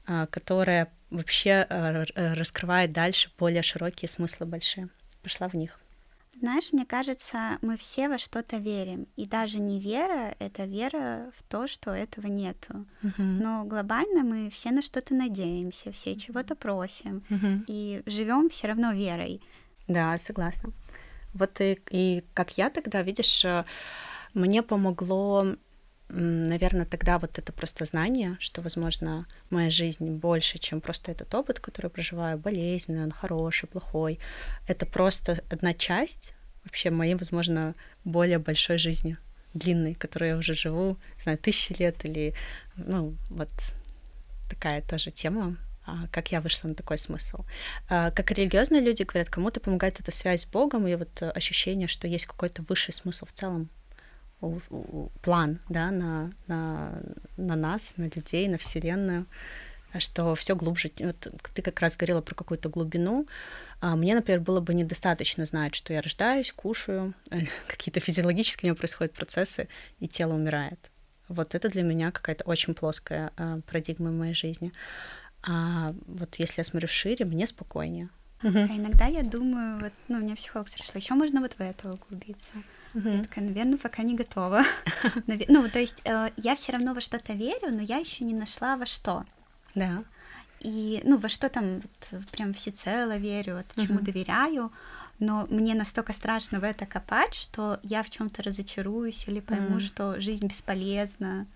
а, 0.06 0.28
которая 0.28 0.92
вообще 1.14 1.66
р- 1.70 2.12
э, 2.16 2.34
раскрывает 2.34 2.92
дальше 2.92 3.30
более 3.38 3.62
широкие 3.64 4.10
смыслы 4.10 4.46
большие. 4.46 4.90
Пошла 5.22 5.48
в 5.48 5.54
них. 5.54 5.80
Знаешь, 6.40 6.74
мне 6.74 6.86
кажется, 6.86 7.58
мы 7.62 7.78
все 7.78 8.10
во 8.10 8.18
что-то 8.18 8.58
верим. 8.58 9.08
И 9.16 9.26
даже 9.26 9.60
не 9.60 9.80
вера— 9.80 10.36
это 10.40 10.66
вера 10.66 11.32
в 11.38 11.44
то, 11.44 11.68
что 11.68 11.92
этого 11.92 12.28
нету. 12.28 12.86
Мгм. 13.02 13.38
Но 13.38 13.64
глобально 13.64 14.24
мы 14.24 14.50
все 14.50 14.72
на 14.72 14.82
что-то 14.82 15.14
надеемся, 15.14 15.92
все 15.92 16.16
чего-то 16.16 16.56
просим. 16.56 17.24
Мгм. 17.30 17.64
И 17.68 18.02
живем 18.08 18.50
все 18.50 18.68
равно 18.68 18.92
верой. 18.92 19.42
Да, 19.88 20.18
согласна. 20.18 20.72
Вот 21.34 21.62
и, 21.62 21.78
и 21.92 22.24
как 22.34 22.58
я 22.58 22.70
тогда, 22.70 23.04
видишь, 23.04 23.46
э, 23.46 23.64
мне 24.34 24.64
помогло, 24.64 25.56
наверное, 26.16 26.86
тогда 26.86 27.18
вот 27.18 27.40
это 27.40 27.52
просто 27.52 27.86
знание, 27.86 28.38
что, 28.40 28.62
возможно, 28.62 29.26
моя 29.50 29.70
жизнь 29.70 30.10
больше, 30.12 30.60
чем 30.60 30.82
просто 30.82 31.12
этот 31.12 31.34
опыт, 31.34 31.60
который 31.60 31.88
я 31.88 31.90
проживаю, 31.90 32.38
болезненный, 32.38 33.04
он 33.04 33.12
хороший, 33.12 33.68
плохой. 33.68 34.20
Это 34.68 34.86
просто 34.86 35.44
одна 35.50 35.74
часть 35.74 36.34
вообще 36.64 36.92
моей, 36.92 37.16
возможно, 37.16 37.76
более 38.06 38.38
большой 38.38 38.78
жизни, 38.78 39.18
длинной, 39.54 39.96
которой 39.96 40.30
я 40.30 40.38
уже 40.38 40.54
живу, 40.54 40.98
не 41.18 41.24
знаю, 41.24 41.38
тысячи 41.38 41.74
лет 41.74 42.06
или, 42.06 42.34
ну, 42.76 43.16
вот 43.30 43.50
такая 44.50 44.82
тоже 44.82 45.12
тема, 45.12 45.58
а, 45.86 46.08
как 46.12 46.32
я 46.32 46.42
вышла 46.42 46.70
на 46.70 46.76
такой 46.76 46.98
смысл. 46.98 47.44
А, 47.90 48.12
Как 48.12 48.32
религиозные 48.32 48.82
люди 48.82 49.04
говорят, 49.04 49.30
кому-то 49.30 49.60
помогает 49.60 50.00
эта 50.00 50.12
связь 50.12 50.44
с 50.44 50.46
Богом 50.46 50.88
и 50.88 50.96
вот 50.96 51.22
э, 51.22 51.30
ощущение, 51.30 51.88
что 51.88 52.08
есть 52.08 52.26
какой-то 52.26 52.62
высший 52.62 52.94
смысл 52.94 53.26
в 53.26 53.34
целом, 53.34 53.70
план, 55.22 55.60
да, 55.70 55.92
на, 55.92 56.32
на, 56.48 57.02
на 57.38 57.56
нас, 57.56 57.94
на 57.98 58.06
людей, 58.06 58.48
на 58.48 58.58
Вселенную, 58.58 59.26
а 59.92 60.00
что 60.00 60.34
все 60.36 60.56
глубже. 60.56 60.92
Вот 61.00 61.28
ты 61.54 61.62
как 61.62 61.80
раз 61.80 61.96
говорила 61.96 62.22
про 62.22 62.36
какую-то 62.36 62.70
глубину. 62.70 63.28
А 63.80 63.96
Мне, 63.96 64.16
например, 64.16 64.42
было 64.42 64.60
бы 64.60 64.74
недостаточно 64.74 65.46
знать, 65.46 65.76
что 65.76 65.94
я 65.94 66.02
рождаюсь, 66.02 66.52
кушаю, 66.52 67.14
какие-то 67.68 68.00
физиологические 68.00 68.72
у 68.72 68.74
меня 68.74 68.78
происходят 68.78 69.14
процессы, 69.14 69.68
и 70.00 70.08
тело 70.08 70.34
умирает. 70.34 70.90
Вот 71.28 71.56
это 71.56 71.70
для 71.70 71.84
меня 71.84 72.12
какая-то 72.12 72.44
очень 72.46 72.74
плоская 72.74 73.32
э, 73.38 73.58
парадигма 73.68 74.10
в 74.10 74.14
моей 74.14 74.34
жизни. 74.34 74.72
А 75.44 75.94
вот 76.08 76.36
если 76.36 76.62
я 76.62 76.64
смотрю 76.64 76.88
шире, 76.88 77.26
мне 77.26 77.48
спокойнее. 77.48 78.10
А 78.42 78.48
иногда 78.48 79.06
я 79.06 79.24
думаю, 79.24 79.80
вот, 79.80 79.94
ну, 80.10 80.18
мне 80.18 80.36
психолог 80.36 80.68
спрашивала, 80.68 81.00
еще 81.00 81.14
можно 81.14 81.40
вот 81.40 81.54
в 81.54 81.62
это 81.62 81.92
углубиться. 81.92 82.52
Я 82.94 83.24
такая, 83.24 83.46
наверное, 83.46 83.78
пока 83.78 84.04
не 84.04 84.16
готова. 84.16 84.64
Ну, 85.48 85.70
то 85.70 85.80
есть 85.80 86.02
э, 86.06 86.30
я 86.38 86.56
все 86.56 86.72
равно 86.72 86.94
во 86.94 87.02
что-то 87.02 87.34
верю, 87.34 87.72
но 87.72 87.82
я 87.82 87.98
еще 87.98 88.24
не 88.24 88.34
нашла 88.34 88.78
во 88.78 88.86
что. 88.86 89.26
Да. 89.76 90.04
И, 90.60 91.02
ну, 91.04 91.18
во 91.18 91.28
что 91.30 91.50
там 91.50 91.82
вот, 91.82 92.30
прям 92.32 92.54
всецело 92.54 93.18
верю, 93.18 93.58
вот, 93.58 93.66
чему 93.76 93.96
Мгм. 93.96 94.06
доверяю, 94.06 94.72
но 95.20 95.46
мне 95.50 95.74
настолько 95.76 96.14
страшно 96.14 96.60
в 96.60 96.64
это 96.64 96.86
копать, 96.86 97.34
что 97.34 97.80
я 97.84 98.02
в 98.04 98.10
чем-то 98.10 98.44
разочаруюсь 98.44 99.28
или 99.28 99.40
пойму, 99.40 99.72
Мгм. 99.78 99.82
что 99.82 100.20
жизнь 100.22 100.48
бесполезна. 100.48 101.48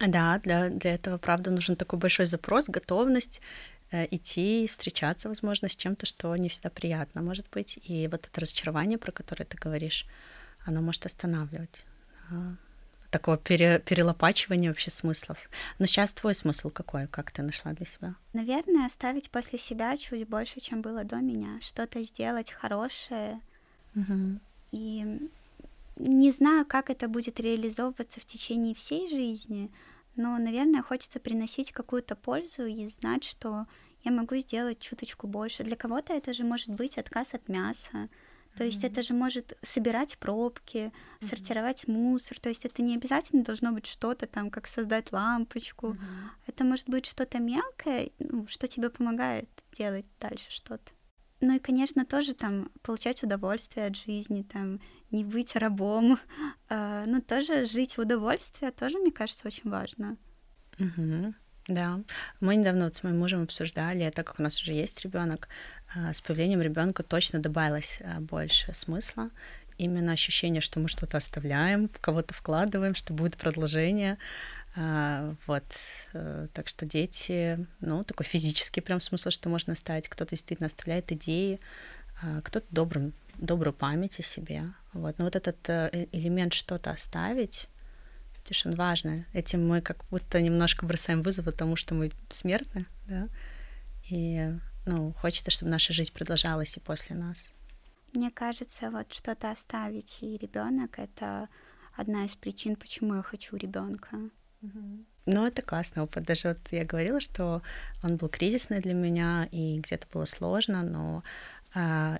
Да, 0.00 0.38
для, 0.38 0.70
для 0.70 0.94
этого, 0.94 1.18
правда, 1.18 1.50
нужен 1.50 1.76
такой 1.76 1.98
большой 1.98 2.24
запрос, 2.26 2.68
готовность 2.68 3.42
э, 3.90 4.06
идти, 4.10 4.66
встречаться, 4.66 5.28
возможно, 5.28 5.68
с 5.68 5.76
чем-то, 5.76 6.06
что 6.06 6.34
не 6.36 6.48
всегда 6.48 6.70
приятно, 6.70 7.22
может 7.22 7.46
быть. 7.50 7.78
И 7.84 8.08
вот 8.08 8.26
это 8.26 8.40
разочарование, 8.40 8.98
про 8.98 9.12
которое 9.12 9.44
ты 9.44 9.56
говоришь, 9.56 10.04
оно 10.64 10.80
может 10.80 11.06
останавливать. 11.06 11.84
Такого 13.10 13.36
пере- 13.36 13.80
перелопачивания 13.80 14.68
вообще 14.68 14.90
смыслов. 14.92 15.38
Но 15.80 15.86
сейчас 15.86 16.12
твой 16.12 16.34
смысл 16.34 16.70
какой? 16.70 17.08
Как 17.08 17.32
ты 17.32 17.42
нашла 17.42 17.72
для 17.72 17.86
себя? 17.86 18.14
Наверное, 18.32 18.86
оставить 18.86 19.30
после 19.30 19.58
себя 19.58 19.96
чуть 19.96 20.28
больше, 20.28 20.60
чем 20.60 20.80
было 20.80 21.02
до 21.02 21.16
меня, 21.16 21.58
что-то 21.60 22.02
сделать 22.04 22.52
хорошее. 22.52 23.40
И 24.70 25.18
не 25.96 26.30
знаю, 26.30 26.64
как 26.64 26.88
это 26.88 27.08
будет 27.08 27.40
реализовываться 27.40 28.20
в 28.20 28.24
течение 28.24 28.74
всей 28.74 29.08
жизни, 29.08 29.70
но, 30.16 30.36
наверное, 30.38 30.82
хочется 30.82 31.20
приносить 31.20 31.72
какую-то 31.72 32.16
пользу 32.16 32.66
и 32.66 32.86
знать, 32.86 33.24
что 33.24 33.66
я 34.02 34.12
могу 34.12 34.36
сделать 34.36 34.80
чуточку 34.80 35.26
больше. 35.26 35.64
Для 35.64 35.76
кого-то 35.76 36.12
это 36.12 36.32
же 36.32 36.44
может 36.44 36.68
быть 36.68 36.98
отказ 36.98 37.34
от 37.34 37.48
мяса, 37.48 38.08
то 38.56 38.64
есть 38.64 38.84
это 38.84 39.02
же 39.02 39.14
может 39.14 39.56
собирать 39.62 40.18
пробки, 40.18 40.92
mm-hmm. 40.92 41.24
сортировать 41.24 41.88
мусор. 41.88 42.38
То 42.40 42.48
есть 42.48 42.64
это 42.64 42.82
не 42.82 42.96
обязательно 42.96 43.44
должно 43.44 43.72
быть 43.72 43.86
что-то 43.86 44.26
там, 44.26 44.50
как 44.50 44.66
создать 44.66 45.12
лампочку. 45.12 45.90
Mm-hmm. 45.90 46.30
Это 46.46 46.64
может 46.64 46.88
быть 46.88 47.06
что-то 47.06 47.38
мелкое, 47.38 48.10
ну, 48.18 48.46
что 48.48 48.66
тебе 48.66 48.90
помогает 48.90 49.48
делать 49.72 50.06
дальше 50.20 50.50
что-то. 50.50 50.92
Ну 51.40 51.56
и, 51.56 51.58
конечно, 51.58 52.04
тоже 52.04 52.34
там 52.34 52.70
получать 52.82 53.22
удовольствие 53.22 53.86
от 53.86 53.96
жизни, 53.96 54.42
там 54.42 54.80
не 55.10 55.24
быть 55.24 55.56
рабом, 55.56 56.18
э, 56.68 57.04
ну 57.06 57.20
тоже 57.20 57.64
жить 57.64 57.96
в 57.96 58.00
удовольствии, 58.00 58.70
тоже, 58.70 58.98
мне 58.98 59.10
кажется, 59.10 59.46
очень 59.46 59.70
важно. 59.70 60.16
Угу. 60.78 61.34
Да, 61.68 62.00
мы 62.40 62.56
недавно 62.56 62.84
вот 62.84 62.94
с 62.94 63.02
моим 63.02 63.18
мужем 63.18 63.42
обсуждали, 63.42 64.10
так 64.10 64.26
как 64.26 64.40
у 64.40 64.42
нас 64.42 64.60
уже 64.60 64.72
есть 64.72 65.02
ребенок, 65.02 65.48
а, 65.94 66.12
с 66.12 66.20
появлением 66.20 66.62
ребенка 66.62 67.02
точно 67.02 67.38
добавилось 67.38 68.00
а, 68.02 68.20
больше 68.20 68.72
смысла. 68.74 69.30
Именно 69.78 70.12
ощущение, 70.12 70.60
что 70.60 70.80
мы 70.80 70.88
что-то 70.88 71.16
оставляем, 71.16 71.88
в 71.88 72.00
кого-то 72.00 72.34
вкладываем, 72.34 72.94
что 72.94 73.12
будет 73.12 73.36
продолжение. 73.36 74.18
А, 74.76 75.34
вот, 75.46 75.64
э, 76.12 76.46
так 76.52 76.68
что 76.68 76.86
дети, 76.86 77.66
ну, 77.80 78.04
такой 78.04 78.24
физический 78.24 78.80
прям 78.80 79.00
смысл, 79.00 79.30
что 79.30 79.48
можно 79.48 79.72
оставить. 79.72 80.08
Кто-то 80.08 80.30
действительно 80.30 80.68
оставляет 80.68 81.10
идеи, 81.12 81.58
кто-то 82.44 82.66
добрым, 82.70 83.14
добрую 83.38 83.72
память 83.72 84.20
о 84.20 84.22
себе. 84.22 84.72
Вот, 84.92 85.18
но 85.18 85.24
вот 85.24 85.36
этот 85.36 85.56
э, 85.68 86.06
элемент 86.12 86.52
что-то 86.52 86.90
оставить, 86.90 87.68
он 88.64 88.74
важный. 88.74 89.26
Этим 89.32 89.66
мы 89.66 89.80
как 89.80 90.04
будто 90.10 90.40
немножко 90.40 90.84
бросаем 90.84 91.22
вызов 91.22 91.46
тому, 91.54 91.76
что 91.76 91.94
мы 91.94 92.10
смертны, 92.30 92.86
да, 93.06 93.28
и 94.08 94.52
ну, 94.86 95.12
хочется, 95.12 95.50
чтобы 95.50 95.70
наша 95.70 95.92
жизнь 95.92 96.12
продолжалась 96.12 96.76
и 96.76 96.80
после 96.80 97.14
нас. 97.14 97.52
Мне 98.12 98.30
кажется, 98.30 98.90
вот 98.90 99.12
что-то 99.12 99.50
оставить 99.52 100.18
и 100.22 100.36
ребенок 100.36 100.98
это 100.98 101.48
одна 101.94 102.24
из 102.24 102.34
причин, 102.34 102.74
почему 102.74 103.14
я 103.14 103.22
хочу 103.22 103.56
ребенка. 103.56 104.18
Ну, 105.26 105.46
это 105.46 105.62
классный 105.62 106.02
опыт. 106.02 106.24
Даже 106.24 106.48
вот 106.48 106.58
я 106.70 106.84
говорила, 106.84 107.20
что 107.20 107.62
он 108.02 108.16
был 108.16 108.28
кризисный 108.28 108.80
для 108.80 108.94
меня, 108.94 109.48
и 109.52 109.78
где-то 109.78 110.06
было 110.12 110.24
сложно, 110.24 110.82
но 110.82 111.22
а, 111.74 112.18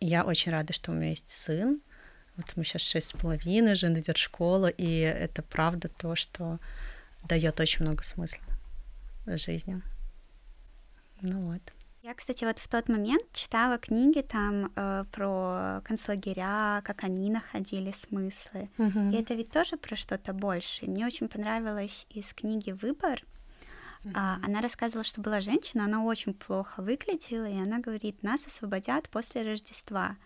я 0.00 0.24
очень 0.24 0.52
рада, 0.52 0.72
что 0.72 0.92
у 0.92 0.94
меня 0.94 1.10
есть 1.10 1.28
сын. 1.28 1.80
Вот 2.36 2.50
ему 2.54 2.64
сейчас 2.64 2.82
шесть 2.82 3.08
с 3.08 3.12
половиной, 3.12 3.74
жена 3.74 4.00
идет 4.00 4.16
в 4.16 4.20
школу, 4.20 4.66
и 4.66 4.98
это 4.98 5.42
правда 5.42 5.88
то, 5.88 6.16
что 6.16 6.58
дает 7.28 7.60
очень 7.60 7.84
много 7.84 8.02
смысла 8.02 8.44
жизни. 9.26 9.80
Ну 11.20 11.52
вот. 11.52 11.62
Я, 12.04 12.12
кстати, 12.12 12.44
вот 12.44 12.58
в 12.58 12.68
тот 12.68 12.90
момент 12.90 13.22
читала 13.32 13.78
книги 13.78 14.20
там 14.20 14.70
э, 14.76 15.04
про 15.10 15.80
концлагеря, 15.84 16.82
как 16.84 17.02
они 17.02 17.30
находили 17.30 17.92
смыслы. 17.92 18.68
Uh-huh. 18.76 19.10
И 19.10 19.16
это 19.16 19.32
ведь 19.32 19.50
тоже 19.50 19.78
про 19.78 19.96
что-то 19.96 20.34
большее. 20.34 20.90
Мне 20.90 21.06
очень 21.06 21.28
понравилось 21.28 22.06
из 22.10 22.34
книги 22.34 22.72
Выбор. 22.72 23.22
А, 24.12 24.38
она 24.42 24.60
рассказывала, 24.60 25.02
что 25.02 25.22
была 25.22 25.40
женщина, 25.40 25.86
она 25.86 26.04
очень 26.04 26.34
плохо 26.34 26.82
выглядела, 26.82 27.46
и 27.46 27.56
она 27.56 27.78
говорит, 27.78 28.22
нас 28.22 28.46
освободят 28.46 29.08
после 29.08 29.40
Рождества. 29.42 30.16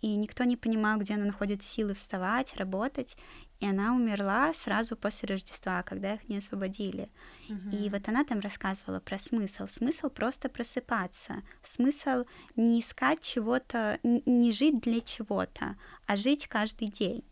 И 0.00 0.14
никто 0.16 0.44
не 0.44 0.56
понимал, 0.56 0.98
где 0.98 1.14
она 1.14 1.26
находит 1.26 1.62
силы 1.62 1.92
вставать, 1.92 2.56
работать. 2.56 3.16
И 3.60 3.66
она 3.66 3.94
умерла 3.94 4.52
сразу 4.52 4.96
после 4.96 5.28
Рождества, 5.28 5.82
когда 5.82 6.14
их 6.14 6.28
не 6.28 6.38
освободили. 6.38 7.08
Угу. 7.48 7.76
И 7.76 7.88
вот 7.88 8.08
она 8.08 8.24
там 8.24 8.40
рассказывала 8.40 9.00
про 9.00 9.18
смысл. 9.18 9.66
Смысл 9.66 10.10
просто 10.10 10.48
просыпаться. 10.48 11.42
Смысл 11.62 12.24
не 12.54 12.80
искать 12.80 13.22
чего-то, 13.22 13.98
не 14.02 14.52
жить 14.52 14.80
для 14.80 15.00
чего-то, 15.00 15.76
а 16.06 16.16
жить 16.16 16.46
каждый 16.48 16.88
день. 16.88 17.24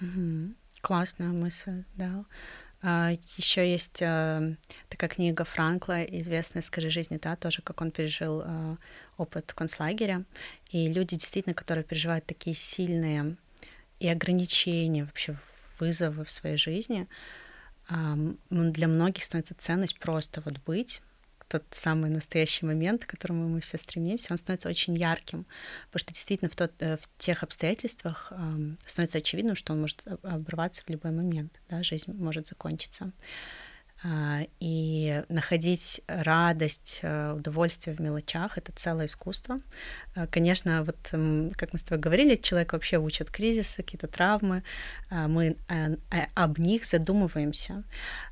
Угу. 0.00 0.54
Классная 0.80 1.32
мысль, 1.32 1.84
да. 1.96 2.24
А, 2.80 3.10
еще 3.36 3.68
есть 3.68 4.00
а, 4.02 4.54
такая 4.88 5.10
книга 5.10 5.44
Франкла, 5.44 6.04
известная 6.04 6.62
«Скажи 6.62 6.90
жизни», 6.90 7.18
да, 7.20 7.34
тоже 7.34 7.62
как 7.62 7.80
он 7.80 7.90
пережил 7.90 8.42
а, 8.44 8.76
опыт 9.16 9.52
концлагеря. 9.52 10.24
И 10.70 10.86
люди, 10.86 11.16
действительно, 11.16 11.54
которые 11.54 11.82
переживают 11.82 12.26
такие 12.26 12.54
сильные 12.54 13.36
и 14.00 14.08
ограничения, 14.08 15.04
вообще 15.04 15.36
вызовы 15.78 16.24
в 16.24 16.30
своей 16.30 16.56
жизни, 16.56 17.08
для 17.88 18.88
многих 18.88 19.24
становится 19.24 19.54
ценность 19.54 19.98
просто 19.98 20.42
вот 20.44 20.58
быть, 20.66 21.00
тот 21.48 21.64
самый 21.70 22.10
настоящий 22.10 22.66
момент, 22.66 23.04
к 23.04 23.10
которому 23.10 23.48
мы 23.48 23.60
все 23.60 23.78
стремимся, 23.78 24.28
он 24.30 24.36
становится 24.36 24.68
очень 24.68 24.94
ярким, 24.94 25.46
потому 25.86 26.00
что 26.00 26.12
действительно 26.12 26.50
в, 26.50 26.56
тот, 26.56 26.72
э, 26.80 26.98
в 26.98 27.08
тех 27.18 27.42
обстоятельствах 27.42 28.32
становится 28.86 29.18
очевидным, 29.18 29.56
что 29.56 29.72
он 29.72 29.80
может 29.80 30.06
обрываться 30.22 30.82
в 30.84 30.90
любой 30.90 31.10
момент, 31.10 31.58
да, 31.70 31.82
жизнь 31.82 32.12
может 32.12 32.48
закончиться. 32.48 33.12
А, 34.04 34.42
и 34.60 35.24
находить 35.28 36.02
радость, 36.06 37.00
э, 37.02 37.32
удовольствие 37.32 37.96
в 37.96 38.00
мелочах— 38.00 38.52
это 38.56 38.70
целое 38.72 39.06
искусство. 39.06 39.60
А, 40.14 40.28
конечно, 40.28 40.84
вот 40.84 40.96
как 41.56 41.72
мы 41.72 41.78
с 41.78 41.82
тобой 41.82 41.98
говорили, 41.98 42.36
человек 42.36 42.74
вообще 42.74 42.98
учат 42.98 43.30
кризисы, 43.30 43.82
какие-то 43.82 44.06
травмы, 44.06 44.62
а, 45.10 45.26
мы 45.26 45.56
э, 45.68 45.96
об 46.34 46.58
них 46.58 46.84
задумываемся. 46.84 47.82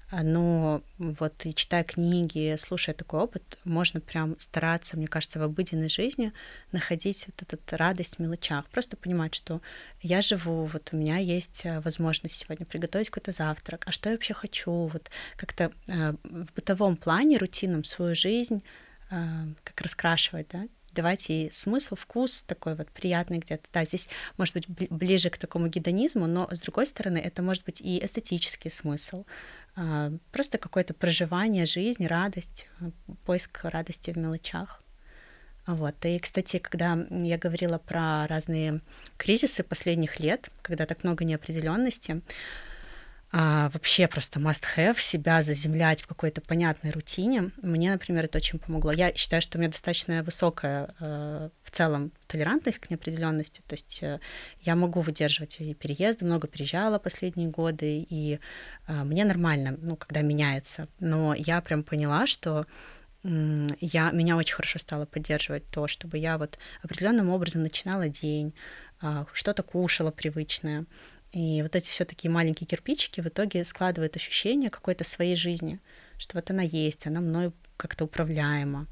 А, 0.09 0.23
но 0.23 0.83
вот 0.99 1.47
и 1.47 1.55
читая 1.55 1.83
книги, 1.83 2.55
слушая 2.59 2.95
такой 2.95 3.21
опыт, 3.21 3.59
можно 3.65 4.01
прям 4.01 4.39
стараться, 4.39 4.97
мне 4.97 5.09
кажется, 5.09 5.41
в 5.41 5.43
обыденной 5.43 5.89
жизни 5.89 6.33
находить 6.71 7.27
вот 7.27 7.53
эту 7.53 7.77
радость 7.77 8.17
в 8.17 8.19
мелочах. 8.21 8.67
Просто 8.69 8.97
понимать, 8.97 9.35
что 9.35 9.61
я 10.01 10.23
живу, 10.23 10.67
вот 10.67 10.91
у 10.93 10.97
меня 10.97 11.19
есть 11.19 11.63
э, 11.65 11.81
возможность 11.81 12.37
сегодня 12.37 12.65
приготовить 12.67 13.11
какой-то 13.11 13.33
завтрак, 13.33 13.83
а 13.87 13.93
что 13.93 14.09
я 14.09 14.15
вообще 14.15 14.33
хочу, 14.33 14.71
вот 14.71 15.11
как-то 15.37 15.73
э, 15.89 16.15
в 16.23 16.55
бытовом 16.55 16.97
плане, 16.97 17.39
рутинном 17.39 17.83
свою 17.83 18.15
жизнь 18.15 18.63
э, 19.11 19.17
как 19.65 19.81
раскрашивать, 19.81 20.47
да, 20.53 20.69
давать 20.97 21.29
ей 21.29 21.53
смысл, 21.53 21.95
вкус 21.95 22.43
такой 22.43 22.75
вот 22.75 22.89
приятный 22.91 23.39
где-то. 23.39 23.69
Да, 23.73 23.85
здесь 23.85 24.09
может 24.39 24.55
быть 24.55 24.67
ближе 24.69 25.31
к 25.31 25.39
такому 25.39 25.69
гедонизму, 25.69 26.27
но 26.27 26.49
с 26.51 26.61
другой 26.61 26.87
стороны 26.87 27.19
это 27.19 27.43
может 27.43 27.65
быть 27.65 27.81
и 27.81 28.05
эстетический 28.05 28.71
смысл, 28.71 29.25
просто 30.33 30.59
какое-то 30.59 30.95
проживание 30.95 31.67
жизни, 31.67 32.07
радость, 32.07 32.67
а, 32.81 32.91
поиск 33.25 33.61
радости 33.63 34.11
в 34.11 34.17
мелочах. 34.17 34.81
Вот. 35.67 35.95
И, 36.05 36.19
кстати, 36.19 36.59
когда 36.59 37.07
я 37.11 37.39
говорила 37.39 37.79
про 37.79 38.27
разные 38.27 38.81
кризисы 39.17 39.63
последних 39.63 40.21
лет, 40.21 40.49
когда 40.63 40.87
так 40.87 41.05
много 41.05 41.25
неопределенности, 41.25 42.23
а, 43.33 43.71
вообще 43.71 44.07
просто 44.07 44.39
must-have 44.39 45.01
себя 45.01 45.43
заземлять 45.43 46.01
в 46.01 46.07
какой-то 46.07 46.41
понятной 46.41 46.91
рутине. 46.91 47.51
Мне, 47.61 47.91
например, 47.91 48.25
это 48.25 48.39
очень 48.39 48.59
помогло. 48.59 48.93
Я 48.93 49.13
считаю, 49.15 49.43
что 49.43 49.59
у 49.59 49.61
меня 49.61 49.71
достаточно 49.71 50.23
высокая 50.23 50.95
э, 51.01 51.51
в 51.65 51.71
целом 51.73 52.13
толерантность 52.29 52.79
к 52.79 52.89
неопределенности. 52.89 53.63
То 53.67 53.75
есть 53.75 53.99
э, 54.03 54.21
я 54.63 54.77
могу 54.77 55.01
выдерживать 55.01 55.61
и 55.61 55.75
переезды, 55.75 56.25
много 56.25 56.47
переезжала 56.47 57.01
последние 57.01 57.49
годы, 57.49 58.07
и 58.09 58.39
э, 58.87 58.93
мне 59.05 59.25
нормально, 59.25 59.77
ну, 59.81 59.97
когда 59.97 60.23
меняется. 60.23 60.87
Но 61.01 61.35
я 61.35 61.61
прям 61.61 61.83
поняла, 61.83 62.27
что 62.27 62.67
я, 63.25 64.13
меня 64.13 64.37
очень 64.37 64.55
хорошо 64.55 64.79
стало 64.79 65.05
поддерживать 65.05 65.69
то, 65.71 65.89
чтобы 65.89 66.17
я 66.17 66.39
вот 66.39 66.59
определенным 66.83 67.31
образом 67.31 67.63
начинала 67.63 68.09
день, 68.09 68.55
а, 69.01 69.27
что-то 69.33 69.63
кушала 69.63 70.11
привычное, 70.11 70.87
и 71.33 71.63
вот 71.63 71.75
эти 71.77 71.91
все 71.91 72.05
такие 72.05 72.31
маленькие 72.31 72.67
кирпичики 72.67 73.21
в 73.21 73.27
итоге 73.27 73.65
складывают 73.65 74.17
ощущение 74.17 74.71
какой-то 74.71 75.05
своей 75.05 75.37
жизни, 75.37 75.81
что 76.19 76.37
вот 76.37 76.51
она 76.51 76.63
есть, 76.63 77.07
она 77.07 77.21
мной 77.21 77.53
как-то 77.77 78.05
управляема. 78.05 78.87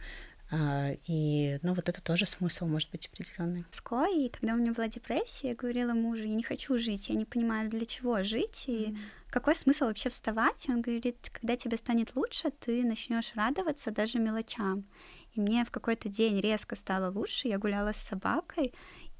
А, 0.51 0.93
и, 1.07 1.59
ну, 1.63 1.75
вот 1.75 1.89
это 1.89 2.03
тоже 2.03 2.27
смысл 2.27 2.67
может 2.67 2.91
быть 2.91 3.07
определенный. 3.07 3.65
Ской, 3.71 4.27
и 4.27 4.29
когда 4.29 4.55
у 4.55 4.57
меня 4.57 4.73
была 4.73 4.89
депрессия, 4.89 5.49
я 5.49 5.55
говорила 5.55 5.95
мужу, 5.95 6.25
я 6.25 6.35
не 6.35 6.43
хочу 6.43 6.79
жить, 6.79 7.09
я 7.09 7.15
не 7.17 7.25
понимаю, 7.25 7.71
для 7.71 7.87
чего 7.87 8.23
жить, 8.23 8.65
и 8.67 8.91
mm. 8.91 8.99
какой 9.31 9.57
смысл 9.57 9.87
вообще 9.87 10.11
вставать. 10.11 10.69
Он 10.69 10.81
говорит, 10.81 11.31
когда 11.33 11.57
тебе 11.57 11.77
станет 11.77 12.15
лучше, 12.15 12.51
ты 12.51 12.85
начнешь 12.85 13.33
радоваться 13.35 13.91
даже 13.91 14.19
мелочам. 14.19 14.85
И 15.33 15.41
мне 15.41 15.65
в 15.65 15.71
какой-то 15.71 16.09
день 16.09 16.41
резко 16.41 16.77
стало 16.77 17.11
лучше, 17.11 17.49
я 17.49 17.59
гуляла 17.59 17.93
с 17.93 17.97
собакой, 17.97 18.73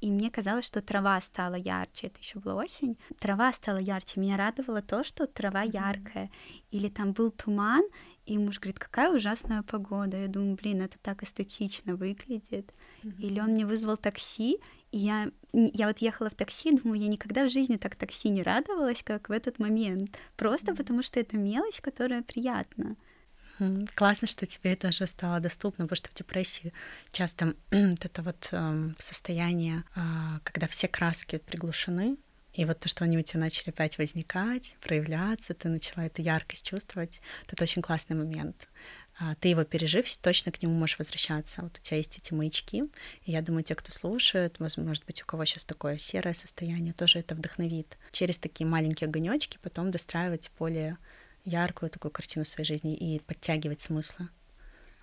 и 0.05 0.11
мне 0.11 0.29
казалось, 0.29 0.65
что 0.65 0.81
трава 0.81 1.19
стала 1.19 1.55
ярче. 1.55 2.07
Это 2.07 2.19
еще 2.19 2.37
была 2.37 2.63
осень. 2.63 2.95
Трава 3.19 3.51
стала 3.53 3.79
ярче. 3.79 4.19
Меня 4.19 4.37
радовало 4.37 4.83
то, 4.83 5.03
что 5.03 5.25
трава 5.25 5.63
яркая. 5.63 6.29
Или 6.69 6.89
там 6.89 7.11
был 7.11 7.31
туман, 7.31 7.83
и 8.27 8.37
муж 8.37 8.59
говорит, 8.59 8.77
какая 8.77 9.11
ужасная 9.11 9.63
погода. 9.63 10.17
Я 10.17 10.27
думаю, 10.27 10.57
блин, 10.57 10.83
это 10.83 10.99
так 11.01 11.23
эстетично 11.23 11.95
выглядит. 11.95 12.71
Mm-hmm. 13.01 13.19
Или 13.19 13.39
он 13.39 13.47
мне 13.53 13.65
вызвал 13.65 13.97
такси, 13.97 14.59
И 14.91 14.99
я, 14.99 15.31
я 15.53 15.87
вот 15.87 15.97
ехала 15.97 16.29
в 16.29 16.35
такси, 16.35 16.77
думаю, 16.77 17.01
я 17.01 17.07
никогда 17.07 17.45
в 17.45 17.49
жизни 17.49 17.77
так 17.77 17.95
такси 17.95 18.29
не 18.29 18.43
радовалась, 18.43 19.01
как 19.03 19.29
в 19.29 19.31
этот 19.31 19.57
момент. 19.57 20.19
Просто 20.35 20.71
mm-hmm. 20.71 20.77
потому 20.77 21.01
что 21.01 21.19
это 21.19 21.35
мелочь, 21.35 21.81
которая 21.81 22.21
приятна. 22.21 22.95
Классно, 23.95 24.27
что 24.27 24.45
тебе 24.45 24.73
это 24.73 24.89
уже 24.89 25.07
стало 25.07 25.39
доступно, 25.39 25.85
потому 25.85 25.95
что 25.95 26.09
в 26.09 26.13
депрессии 26.13 26.73
часто 27.11 27.53
вот 27.71 28.05
это 28.05 28.21
вот 28.21 28.49
э, 28.51 28.89
состояние, 28.99 29.83
э, 29.95 30.01
когда 30.43 30.67
все 30.67 30.87
краски 30.87 31.37
приглушены, 31.37 32.17
и 32.53 32.63
вот 32.63 32.79
то, 32.79 32.87
что 32.87 33.03
они 33.03 33.17
у 33.17 33.21
тебя 33.21 33.41
начали 33.41 33.69
опять 33.69 33.97
возникать, 33.97 34.77
проявляться, 34.81 35.53
ты 35.53 35.67
начала 35.67 36.05
эту 36.05 36.21
яркость 36.21 36.65
чувствовать, 36.65 37.21
это 37.49 37.63
очень 37.63 37.81
классный 37.81 38.15
момент. 38.15 38.69
А, 39.17 39.35
ты 39.35 39.49
его 39.49 39.63
пережив, 39.65 40.05
точно 40.17 40.51
к 40.51 40.61
нему 40.61 40.73
можешь 40.73 40.97
возвращаться. 40.97 41.61
Вот 41.61 41.77
у 41.77 41.81
тебя 41.81 41.97
есть 41.97 42.17
эти 42.17 42.33
маячки, 42.33 42.83
и 43.23 43.31
я 43.31 43.41
думаю, 43.41 43.63
те, 43.63 43.75
кто 43.75 43.91
слушает, 43.91 44.59
может 44.59 45.05
быть, 45.05 45.21
у 45.21 45.25
кого 45.25 45.43
сейчас 45.45 45.65
такое 45.65 45.97
серое 45.97 46.33
состояние, 46.33 46.93
тоже 46.93 47.19
это 47.19 47.35
вдохновит. 47.35 47.97
Через 48.11 48.37
такие 48.37 48.65
маленькие 48.65 49.09
огонечки 49.09 49.59
потом 49.61 49.91
достраивать 49.91 50.49
более 50.57 50.97
яркую 51.45 51.89
такую 51.89 52.11
картину 52.11 52.45
своей 52.45 52.67
жизни 52.67 52.95
и 52.95 53.19
подтягивать 53.19 53.81
смыслы. 53.81 54.29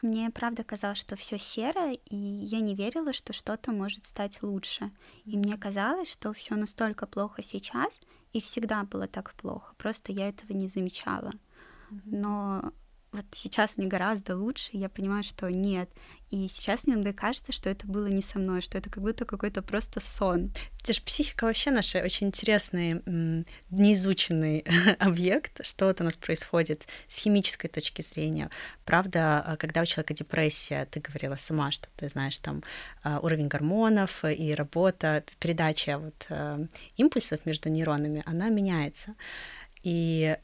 Мне 0.02 0.30
правда 0.30 0.64
казалось, 0.64 0.98
что 0.98 1.14
все 1.14 1.38
серое, 1.38 1.92
и 1.92 2.16
я 2.16 2.58
не 2.58 2.74
верила, 2.74 3.12
что 3.12 3.32
что-то 3.32 3.70
может 3.70 4.04
стать 4.04 4.42
лучше. 4.42 4.90
И 5.24 5.36
мне 5.36 5.56
казалось, 5.56 6.10
что 6.10 6.32
все 6.32 6.56
настолько 6.56 7.06
плохо 7.06 7.40
сейчас, 7.40 8.00
и 8.32 8.40
всегда 8.40 8.82
было 8.82 9.06
так 9.06 9.32
плохо. 9.34 9.74
Просто 9.78 10.10
я 10.10 10.28
этого 10.28 10.52
не 10.52 10.66
замечала. 10.66 11.32
Но 12.04 12.72
вот 13.12 13.26
сейчас 13.30 13.76
мне 13.76 13.86
гораздо 13.86 14.36
лучше, 14.36 14.70
я 14.72 14.88
понимаю, 14.88 15.22
что 15.22 15.50
нет. 15.50 15.90
И 16.30 16.48
сейчас 16.48 16.86
мне 16.86 16.94
иногда 16.94 17.12
кажется, 17.12 17.52
что 17.52 17.68
это 17.68 17.86
было 17.86 18.06
не 18.06 18.22
со 18.22 18.38
мной, 18.38 18.62
что 18.62 18.78
это 18.78 18.88
как 18.88 19.02
будто 19.02 19.26
какой-то 19.26 19.60
просто 19.60 20.00
сон. 20.00 20.50
Это 20.82 20.94
же 20.94 21.02
психика 21.02 21.44
вообще 21.44 21.70
наша 21.70 22.02
очень 22.02 22.28
интересный, 22.28 23.02
неизученный 23.68 24.64
объект, 24.98 25.64
что 25.64 25.86
вот 25.86 26.00
у 26.00 26.04
нас 26.04 26.16
происходит 26.16 26.86
с 27.06 27.18
химической 27.18 27.68
точки 27.68 28.00
зрения. 28.00 28.48
Правда, 28.86 29.42
а, 29.46 29.56
когда 29.58 29.82
у 29.82 29.86
человека 29.86 30.14
депрессия, 30.14 30.86
ты 30.86 31.00
говорила 31.00 31.36
сама, 31.36 31.70
что 31.70 31.88
ты 31.96 32.08
знаешь 32.08 32.38
там 32.38 32.62
а, 33.02 33.20
уровень 33.20 33.48
гормонов 33.48 34.24
и 34.24 34.54
работа, 34.54 35.22
передача 35.38 35.98
вот 35.98 36.26
а, 36.30 36.64
импульсов 36.96 37.44
между 37.44 37.68
нейронами, 37.68 38.22
она 38.24 38.48
меняется. 38.48 39.14
И 39.82 40.38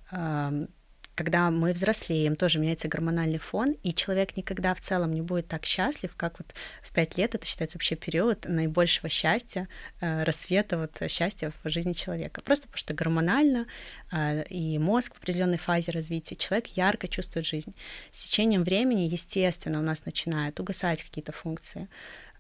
когда 1.19 1.51
мы 1.51 1.73
взрослеем, 1.73 2.37
тоже 2.37 2.61
меняется 2.61 2.87
гормональный 2.87 3.39
фон, 3.39 3.73
и 3.83 3.93
человек 3.93 4.37
никогда 4.37 4.73
в 4.73 4.81
целом 4.81 5.13
не 5.13 5.21
будет 5.21 5.49
так 5.49 5.67
счастлив, 5.67 6.15
как 6.17 6.39
вот 6.39 6.55
в 6.81 6.93
пять 6.93 7.19
лет, 7.19 7.35
это 7.35 7.45
считается 7.45 7.77
вообще 7.77 7.97
период 7.97 8.45
наибольшего 8.45 9.09
счастья, 9.09 9.67
э, 10.01 10.23
рассвета 10.23 10.79
вот 10.79 11.11
счастья 11.11 11.51
в 11.65 11.69
жизни 11.69 11.93
человека. 11.93 12.41
Просто 12.41 12.69
потому 12.69 12.79
что 12.79 12.95
гормонально 12.95 13.67
э, 14.13 14.45
и 14.45 14.79
мозг 14.79 15.15
в 15.15 15.19
определенной 15.19 15.59
фазе 15.59 15.91
развития 15.91 16.37
человек 16.37 16.69
ярко 16.69 17.09
чувствует 17.09 17.45
жизнь. 17.45 17.75
С 18.13 18.23
течением 18.23 18.63
времени, 18.63 19.01
естественно, 19.01 19.81
у 19.81 19.83
нас 19.83 20.05
начинают 20.05 20.61
угасать 20.61 21.03
какие-то 21.03 21.33
функции, 21.33 21.89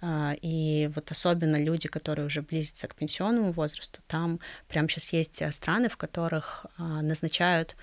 э, 0.02 0.36
и 0.40 0.88
вот 0.94 1.10
особенно 1.10 1.60
люди, 1.60 1.88
которые 1.88 2.26
уже 2.26 2.42
близятся 2.42 2.86
к 2.86 2.94
пенсионному 2.94 3.50
возрасту, 3.50 4.02
там 4.06 4.38
прямо 4.68 4.88
сейчас 4.88 5.12
есть 5.12 5.52
страны, 5.52 5.88
в 5.88 5.96
которых 5.96 6.66
назначают 6.78 7.74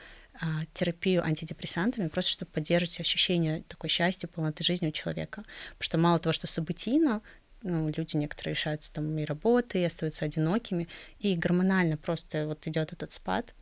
терапию 0.74 1.24
антидепрессантами, 1.24 2.08
просто 2.08 2.32
чтобы 2.32 2.52
поддерживать 2.52 3.00
ощущение 3.00 3.63
такой 3.67 3.89
счастья, 3.89 4.28
полноты 4.28 4.63
жизни 4.63 4.88
у 4.88 4.91
человека. 4.91 5.43
Потому 5.78 5.84
что 5.84 5.98
мало 5.98 6.19
того, 6.19 6.34
что 6.34 6.48
событийно, 6.48 7.21
ну, 7.63 7.89
люди 7.89 8.17
некоторые 8.17 8.54
решаются 8.54 8.91
там 8.91 9.17
и 9.17 9.26
работы, 9.26 9.80
и 9.80 9.86
остаются 9.86 10.26
одинокими, 10.26 10.88
и 11.19 11.36
гормонально 11.36 11.98
просто 11.98 12.48
вот 12.48 12.67
идет 12.67 12.93
этот 12.93 13.12
спад, 13.12 13.54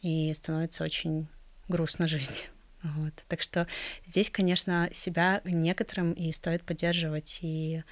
и 0.00 0.32
становится 0.34 0.84
очень 0.84 1.28
грустно 1.68 2.08
жить. 2.08 2.48
Вот. 2.84 3.12
Так 3.28 3.40
что 3.42 3.68
здесь, 4.04 4.28
конечно, 4.28 4.90
себя 4.92 5.40
некоторым 5.44 6.14
и 6.14 6.32
стоит 6.32 6.64
поддерживать, 6.64 7.38
и 7.40 7.76
а, 7.78 7.84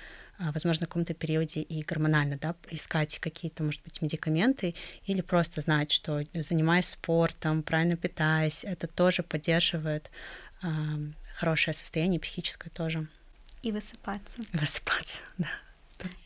возможно, 0.52 0.86
в 0.86 0.88
каком-то 0.88 1.14
периоде 1.14 1.60
и 1.60 1.82
гормонально, 1.82 2.38
да, 2.40 2.54
искать 2.70 3.18
какие-то, 3.18 3.62
может 3.62 3.82
быть, 3.82 4.00
медикаменты 4.00 4.74
или 5.04 5.20
просто 5.20 5.60
знать, 5.60 5.92
что 5.92 6.24
занимаясь 6.34 6.88
спортом, 6.88 7.62
правильно 7.62 7.96
питаясь, 7.96 8.64
это 8.64 8.86
тоже 8.86 9.22
поддерживает 9.22 10.10
э, 10.62 10.66
хорошее 11.36 11.74
состояние 11.74 12.20
психическое 12.20 12.70
тоже. 12.70 13.06
И 13.62 13.72
высыпаться. 13.72 14.40
Высыпаться, 14.52 15.18
да. 15.38 15.48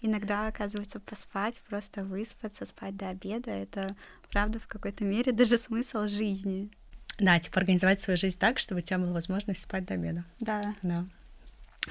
Иногда, 0.03 0.47
оказывается, 0.47 1.01
поспать, 1.01 1.61
просто 1.69 2.05
выспаться, 2.05 2.65
спать 2.65 2.97
до 2.97 3.09
обеда— 3.09 3.51
это, 3.53 3.89
правда, 4.31 4.61
в 4.61 4.69
какой-то 4.69 5.03
мере 5.03 5.33
даже 5.33 5.59
смысл 5.59 6.07
жизни. 6.07 6.71
Да, 7.19 7.39
типа 7.41 7.59
организовать 7.59 8.01
свою 8.01 8.17
жизнь 8.17 8.39
так, 8.39 8.59
чтобы 8.59 8.81
у 8.81 8.85
тебя 8.85 8.99
была 8.99 9.13
возможность 9.13 9.63
спать 9.63 9.85
до 9.85 9.95
обеда. 9.95 10.25
Да. 10.39 10.75
Да. 10.83 11.05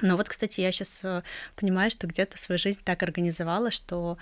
Но 0.02 0.16
вот, 0.16 0.28
кстати, 0.28 0.60
я 0.60 0.72
сейчас 0.72 1.00
э, 1.04 1.22
понимаю, 1.56 1.90
что 1.90 2.06
где-то 2.06 2.36
свою 2.38 2.58
жизнь 2.58 2.80
так 2.84 3.02
организовала, 3.02 3.70
что 3.70 4.18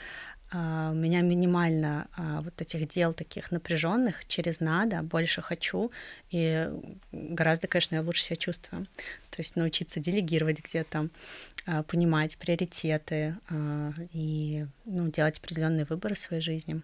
Uh, 0.54 0.90
у 0.90 0.94
меня 0.94 1.22
минимально 1.22 2.08
uh, 2.18 2.42
вот 2.42 2.61
этих 2.61 2.87
дел 2.87 3.14
таких 3.14 3.50
напряженных 3.50 4.26
через 4.26 4.61
надо, 4.61 5.02
больше 5.02 5.40
хочу, 5.40 5.90
и 6.30 6.68
гораздо, 7.11 7.68
конечно, 7.68 7.94
я 7.94 8.02
лучше 8.02 8.24
себя 8.24 8.37
чувствую. 8.37 8.85
То 9.30 9.38
есть 9.38 9.56
научиться 9.56 9.98
делегировать 9.98 10.62
где-то, 10.62 11.08
uh, 11.66 11.82
понимать 11.85 12.37
приоритеты 12.37 13.38
и 14.12 14.66
ну, 14.85 15.11
делать 15.11 15.38
определенные 15.38 15.87
выборы 15.87 16.16
в 16.16 16.18
своей 16.18 16.42
жизни 16.42 16.82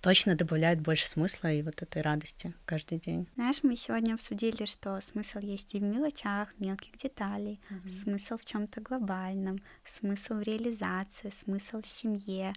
точно 0.00 0.34
добавляет 0.34 0.80
больше 0.80 1.08
смысла 1.08 1.52
и 1.52 1.62
вот 1.62 1.82
этой 1.82 2.02
радости 2.02 2.52
каждый 2.64 2.98
день. 2.98 3.26
Знаешь, 3.34 3.62
мы 3.62 3.76
сегодня 3.76 4.14
обсудили, 4.14 4.64
что 4.64 5.00
смысл 5.00 5.38
есть 5.38 5.74
и 5.74 5.78
в 5.78 5.82
мелочах, 5.82 6.48
мелких 6.58 6.96
деталей, 6.96 7.60
mm-hmm. 7.70 7.88
смысл 7.88 8.36
в 8.36 8.44
чем-то 8.44 8.80
глобальном, 8.80 9.60
смысл 9.84 10.34
в 10.34 10.42
реализации, 10.42 11.30
смысл 11.30 11.82
в 11.82 11.88
семье. 11.88 12.54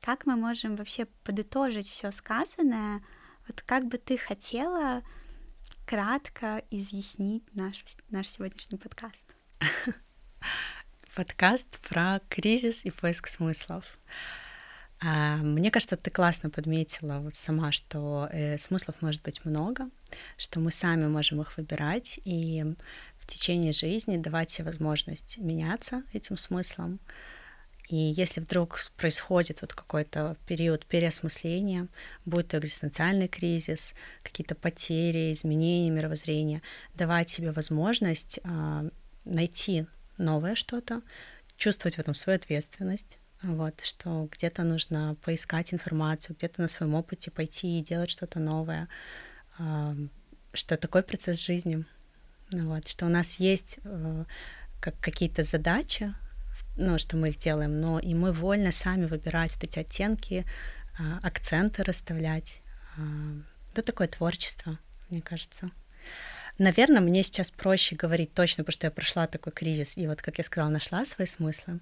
Как 0.00 0.26
мы 0.26 0.36
можем 0.36 0.76
вообще 0.76 1.06
подытожить 1.24 1.88
все 1.88 2.10
сказанное? 2.10 3.02
Вот 3.46 3.62
как 3.62 3.86
бы 3.86 3.98
ты 3.98 4.16
хотела 4.16 5.02
кратко 5.86 6.62
изъяснить 6.70 7.44
наш, 7.54 7.84
наш 8.10 8.28
сегодняшний 8.28 8.78
подкаст? 8.78 9.26
Подкаст 11.14 11.80
про 11.80 12.20
кризис 12.28 12.84
и 12.84 12.90
поиск 12.90 13.26
смыслов. 13.26 13.84
А, 15.02 15.36
мне 15.36 15.70
кажется, 15.70 15.96
ты 15.96 16.10
классно 16.10 16.50
подметила 16.50 17.20
вот 17.20 17.34
сама, 17.34 17.72
что 17.72 18.28
э, 18.30 18.58
смыслов 18.58 18.96
может 19.00 19.22
быть 19.22 19.44
много, 19.44 19.88
что 20.36 20.60
мы 20.60 20.70
сами 20.70 21.06
можем 21.06 21.40
их 21.40 21.56
выбирать 21.56 22.20
и 22.24 22.64
в 23.18 23.26
течение 23.26 23.72
жизни 23.72 24.18
давать 24.18 24.50
себе 24.50 24.66
возможность 24.66 25.38
меняться 25.38 26.02
этим 26.12 26.36
смыслом. 26.36 27.00
И 27.88 27.96
если 27.96 28.40
вдруг 28.40 28.78
происходит 28.96 29.62
вот 29.62 29.72
какой-то 29.72 30.36
период 30.46 30.84
переосмысления, 30.86 31.88
будь 32.24 32.48
то 32.48 32.58
экзистенциальный 32.58 33.26
кризис, 33.26 33.94
какие-то 34.22 34.54
потери, 34.54 35.32
изменения 35.32 35.90
мировоззрения, 35.90 36.62
давать 36.94 37.30
себе 37.30 37.52
возможность 37.52 38.38
э, 38.44 38.90
найти 39.24 39.86
новое 40.18 40.54
что-то, 40.54 41.00
чувствовать 41.56 41.96
в 41.96 41.98
этом 41.98 42.14
свою 42.14 42.36
ответственность, 42.36 43.18
вот, 43.42 43.80
что 43.80 44.28
где-то 44.32 44.62
нужно 44.64 45.16
поискать 45.22 45.72
информацию, 45.72 46.36
где-то 46.36 46.62
на 46.62 46.68
своем 46.68 46.94
опыте 46.94 47.30
пойти 47.30 47.78
и 47.78 47.82
делать 47.82 48.10
что-то 48.10 48.38
новое, 48.38 48.88
что 50.52 50.76
такой 50.76 51.02
процесс 51.02 51.44
жизни, 51.44 51.84
вот, 52.52 52.88
что 52.88 53.06
у 53.06 53.08
нас 53.08 53.38
есть 53.38 53.78
э, 53.84 54.24
как 54.80 54.98
какие-то 55.00 55.44
задачи, 55.44 56.12
ну, 56.76 56.98
что 56.98 57.16
мы 57.16 57.28
их 57.28 57.38
делаем, 57.38 57.80
но 57.80 57.98
и 57.98 58.14
мы 58.14 58.32
вольно 58.32 58.72
сами 58.72 59.06
выбирать 59.06 59.56
эти 59.62 59.78
оттенки, 59.78 60.44
а, 60.98 61.18
акценты 61.22 61.82
расставлять. 61.82 62.62
Это 63.72 63.82
такое 63.82 64.08
творчество, 64.08 64.78
мне 65.08 65.22
кажется. 65.22 65.70
Наверное, 66.60 67.00
мне 67.00 67.22
сейчас 67.22 67.50
проще 67.50 67.96
говорить 67.96 68.34
точно, 68.34 68.64
потому 68.64 68.74
что 68.74 68.86
я 68.86 68.90
прошла 68.90 69.26
такой 69.26 69.50
кризис, 69.50 69.96
и 69.96 70.06
вот, 70.06 70.20
как 70.20 70.36
я 70.36 70.44
сказала, 70.44 70.68
нашла 70.68 71.06
свои 71.06 71.26
смыслы. 71.26 71.80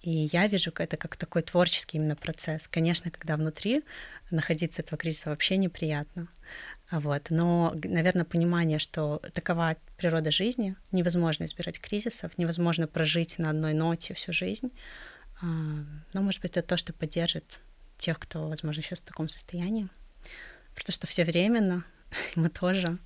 И 0.00 0.10
я 0.32 0.48
вижу 0.48 0.72
это 0.76 0.96
как 0.96 1.14
такой 1.14 1.42
творческий 1.42 1.98
именно 1.98 2.16
процесс. 2.16 2.66
Конечно, 2.66 3.12
когда 3.12 3.36
внутри 3.36 3.84
находиться 4.32 4.82
этого 4.82 4.98
кризиса 4.98 5.30
вообще 5.30 5.56
неприятно. 5.58 6.26
Вот. 6.90 7.30
Но, 7.30 7.72
наверное, 7.84 8.24
понимание, 8.24 8.80
что 8.80 9.22
такова 9.32 9.76
природа 9.96 10.32
жизни, 10.32 10.74
невозможно 10.90 11.44
избирать 11.44 11.78
кризисов, 11.78 12.36
невозможно 12.36 12.88
прожить 12.88 13.38
на 13.38 13.50
одной 13.50 13.74
ноте 13.74 14.12
всю 14.14 14.32
жизнь. 14.32 14.72
А, 15.40 15.46
но, 15.46 16.22
может 16.22 16.42
быть, 16.42 16.56
это 16.56 16.66
то, 16.66 16.76
что 16.76 16.92
поддержит 16.92 17.60
тех, 17.96 18.18
кто, 18.18 18.48
возможно, 18.48 18.82
сейчас 18.82 19.02
в 19.02 19.04
таком 19.04 19.28
состоянии. 19.28 19.88
Потому 20.74 20.92
что 20.92 21.06
все 21.06 21.24
временно, 21.24 21.84
мы 22.34 22.48
тоже 22.48 22.98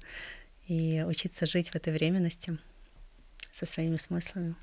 и 0.70 1.02
учиться 1.02 1.46
жить 1.46 1.70
в 1.70 1.74
этой 1.74 1.92
временности 1.92 2.56
со 3.52 3.66
своими 3.66 3.96
смыслами. 3.96 4.54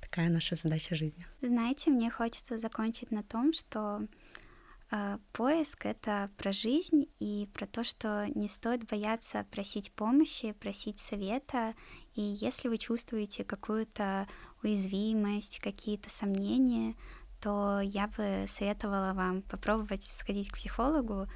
Такая 0.00 0.28
наша 0.28 0.56
задача 0.56 0.94
жизни. 0.94 1.26
Знаете, 1.40 1.90
мне 1.90 2.10
хочется 2.10 2.58
закончить 2.58 3.10
на 3.10 3.22
том, 3.22 3.54
что 3.54 4.06
э, 4.90 5.18
поиск 5.32 5.86
это 5.86 6.28
про 6.36 6.52
жизнь 6.52 7.06
и 7.18 7.48
про 7.54 7.66
то, 7.66 7.82
что 7.82 8.26
не 8.34 8.46
стоит 8.46 8.86
бояться 8.86 9.46
просить 9.50 9.90
помощи, 9.92 10.52
просить 10.52 11.00
совета. 11.00 11.72
И 12.14 12.20
если 12.20 12.68
вы 12.68 12.76
чувствуете 12.76 13.42
какую-то 13.42 14.28
уязвимость, 14.62 15.60
какие-то 15.60 16.10
сомнения, 16.10 16.94
то 17.40 17.80
я 17.80 18.06
бы 18.06 18.44
советовала 18.48 19.14
вам 19.14 19.40
попробовать 19.40 20.04
сходить 20.04 20.50
к 20.50 20.56
психологу 20.56 21.26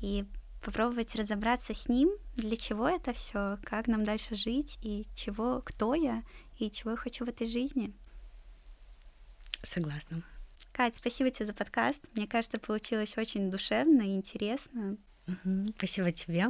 и 0.00 0.24
попробовать 0.62 1.14
разобраться 1.14 1.74
с 1.74 1.88
ним, 1.88 2.10
для 2.36 2.56
чего 2.56 2.88
это 2.88 3.12
все, 3.12 3.58
как 3.64 3.88
нам 3.88 4.04
дальше 4.04 4.34
жить 4.34 4.78
и 4.82 5.04
чего, 5.14 5.60
кто 5.64 5.94
я 5.94 6.22
и 6.58 6.70
чего 6.70 6.92
я 6.92 6.96
хочу 6.96 7.24
в 7.24 7.28
этой 7.28 7.46
жизни. 7.46 7.92
Согласна. 9.62 10.22
Кать, 10.72 10.96
спасибо 10.96 11.30
тебе 11.30 11.46
за 11.46 11.54
подкаст. 11.54 12.02
Мне 12.14 12.26
кажется, 12.26 12.58
получилось 12.58 13.18
очень 13.18 13.50
душевно 13.50 14.02
и 14.02 14.14
интересно. 14.14 14.96
Угу. 15.28 15.74
Спасибо 15.76 16.12
тебе. 16.12 16.46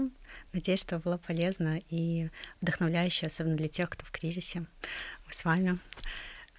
Надеюсь, 0.52 0.80
что 0.80 0.98
было 0.98 1.18
полезно 1.18 1.80
и 1.88 2.30
вдохновляюще, 2.60 3.26
особенно 3.26 3.56
для 3.56 3.68
тех, 3.68 3.90
кто 3.90 4.04
в 4.04 4.10
кризисе. 4.10 4.60
Мы 5.26 5.32
с 5.32 5.44
вами 5.44 5.78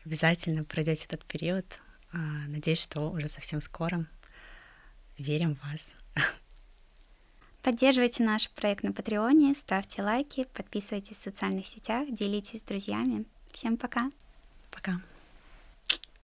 обязательно 0.06 0.64
пройдете 0.64 1.06
этот 1.06 1.26
период. 1.26 1.66
А, 2.12 2.18
надеюсь, 2.47 2.82
что 2.82 3.10
уже 3.10 3.28
совсем 3.28 3.62
скоро. 3.62 4.06
Верим 5.18 5.56
в 5.56 5.64
вас. 5.72 5.95
Поддерживайте 7.64 8.24
наш 8.24 8.49
проект 8.49 8.84
на 8.84 8.91
Патреоне, 8.91 9.55
ставьте 9.55 10.03
лайки, 10.03 10.45
подписывайтесь 10.53 11.16
в 11.16 11.22
социальных 11.22 11.66
сетях, 11.66 12.09
делитесь 12.11 12.59
с 12.59 12.64
друзьями. 12.64 13.24
Всем 13.53 13.78
пока. 13.78 14.11
Пока. 14.70 14.99